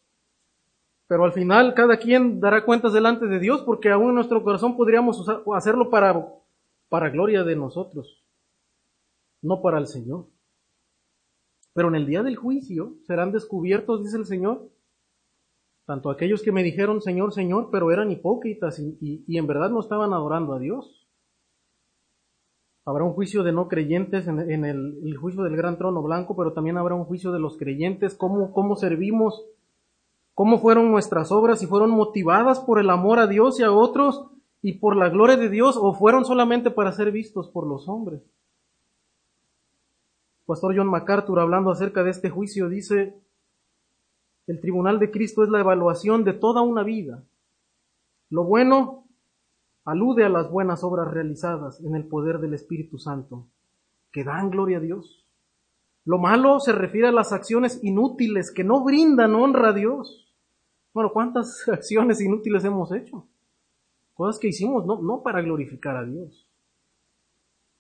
[1.07, 4.75] pero al final cada quien dará cuentas delante de Dios porque aún en nuestro corazón
[4.75, 5.23] podríamos
[5.53, 6.25] hacerlo para,
[6.91, 8.21] para gloria de nosotros,
[9.41, 10.27] no para el Señor.
[11.73, 14.69] Pero en el día del juicio serán descubiertos, dice el Señor,
[15.85, 20.11] tanto aquellos que me dijeron Señor, Señor, pero eran hipócritas y, en verdad no estaban
[20.11, 21.07] adorando a Dios.
[22.83, 26.77] Habrá un juicio de no creyentes en, el, juicio del gran trono blanco, pero también
[26.77, 29.45] habrá un juicio de los creyentes, cómo, cómo servimos,
[30.33, 34.30] cómo fueron nuestras obras, si fueron motivadas por el amor a Dios y a otros
[34.61, 38.21] y por la gloria de Dios o fueron solamente para ser vistos por los hombres.
[40.45, 43.15] Pastor John MacArthur, hablando acerca de este juicio, dice,
[44.47, 47.23] el tribunal de Cristo es la evaluación de toda una vida.
[48.29, 49.05] Lo bueno
[49.85, 53.47] alude a las buenas obras realizadas en el poder del Espíritu Santo,
[54.11, 55.25] que dan gloria a Dios.
[56.05, 60.27] Lo malo se refiere a las acciones inútiles que no brindan honra a Dios.
[60.93, 63.25] Bueno, ¿cuántas acciones inútiles hemos hecho?
[64.21, 66.47] Cosas que hicimos no, no para glorificar a Dios.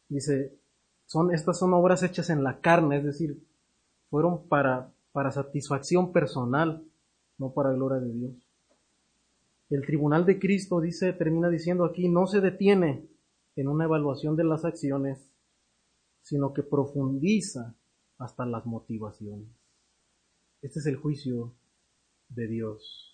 [0.09, 0.57] Dice,
[1.05, 3.45] son, estas son obras hechas en la carne, es decir,
[4.09, 6.83] fueron para para satisfacción personal,
[7.37, 8.33] no para gloria de Dios.
[9.69, 13.07] El tribunal de Cristo dice, termina diciendo aquí, no se detiene
[13.55, 15.31] en una evaluación de las acciones,
[16.21, 17.75] sino que profundiza
[18.17, 19.47] hasta las motivaciones.
[20.61, 21.53] Este es el juicio
[22.29, 23.10] de Dios.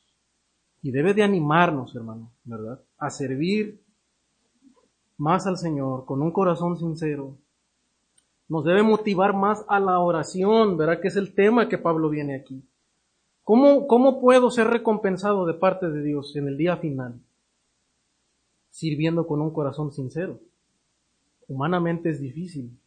[0.88, 2.82] Y debe de animarnos, hermano, ¿verdad?
[2.98, 3.84] A servir
[5.18, 7.36] más al Señor con un corazón sincero.
[8.48, 11.02] Nos debe motivar más a la oración, ¿verdad?
[11.02, 12.64] Que es el tema que Pablo viene aquí.
[13.44, 17.20] ¿Cómo, ¿Cómo puedo ser recompensado de parte de Dios en el día final?
[18.70, 20.40] Sirviendo con un corazón sincero.
[21.50, 22.80] Humanamente es difícil,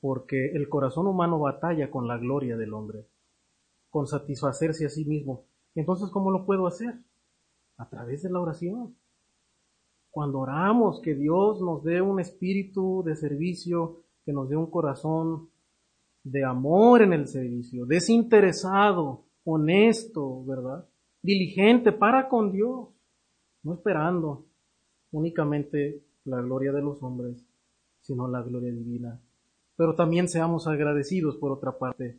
[0.00, 3.04] porque el corazón humano batalla con la gloria del hombre,
[3.90, 5.44] con satisfacerse a sí mismo.
[5.76, 6.98] Entonces, ¿cómo lo puedo hacer?
[7.76, 8.96] A través de la oración.
[10.10, 15.50] Cuando oramos, que Dios nos dé un espíritu de servicio, que nos dé un corazón
[16.24, 20.88] de amor en el servicio, desinteresado, honesto, ¿verdad?
[21.22, 22.88] Diligente para con Dios,
[23.62, 24.46] no esperando
[25.12, 27.46] únicamente la gloria de los hombres,
[28.00, 29.20] sino la gloria divina.
[29.76, 32.18] Pero también seamos agradecidos por otra parte.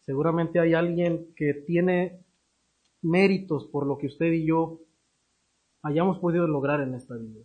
[0.00, 2.23] Seguramente hay alguien que tiene
[3.04, 4.80] méritos por lo que usted y yo
[5.82, 7.44] hayamos podido lograr en esta vida.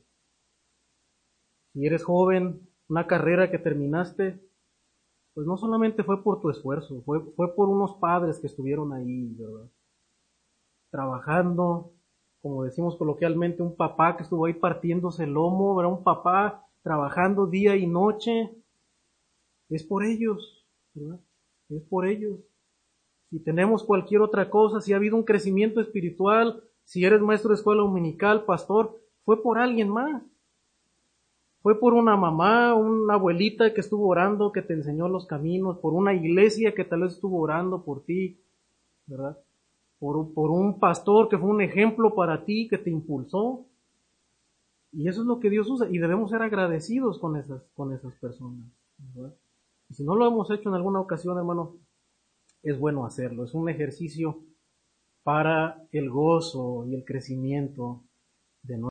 [1.74, 4.40] Si eres joven, una carrera que terminaste,
[5.34, 9.36] pues no solamente fue por tu esfuerzo, fue, fue por unos padres que estuvieron ahí,
[9.38, 9.70] ¿verdad?
[10.90, 11.92] Trabajando,
[12.42, 15.94] como decimos coloquialmente, un papá que estuvo ahí partiéndose el lomo, ¿verdad?
[15.94, 18.52] Un papá trabajando día y noche.
[19.70, 21.20] Es por ellos, ¿verdad?
[21.70, 22.40] Es por ellos.
[23.30, 27.56] Si tenemos cualquier otra cosa, si ha habido un crecimiento espiritual, si eres maestro de
[27.56, 30.24] escuela dominical, pastor, fue por alguien más.
[31.62, 35.94] Fue por una mamá, una abuelita que estuvo orando, que te enseñó los caminos, por
[35.94, 38.40] una iglesia que tal vez estuvo orando por ti,
[39.06, 39.38] ¿verdad?
[40.00, 43.66] Por, por un pastor que fue un ejemplo para ti, que te impulsó.
[44.92, 45.88] Y eso es lo que Dios usa.
[45.92, 48.66] Y debemos ser agradecidos con esas, con esas personas.
[49.14, 49.36] ¿verdad?
[49.90, 51.76] Y si no lo hemos hecho en alguna ocasión, hermano,
[52.64, 53.46] es bueno hacerlo.
[53.46, 54.44] Es un ejercicio
[55.24, 58.04] para el gozo y el crecimiento
[58.64, 58.78] de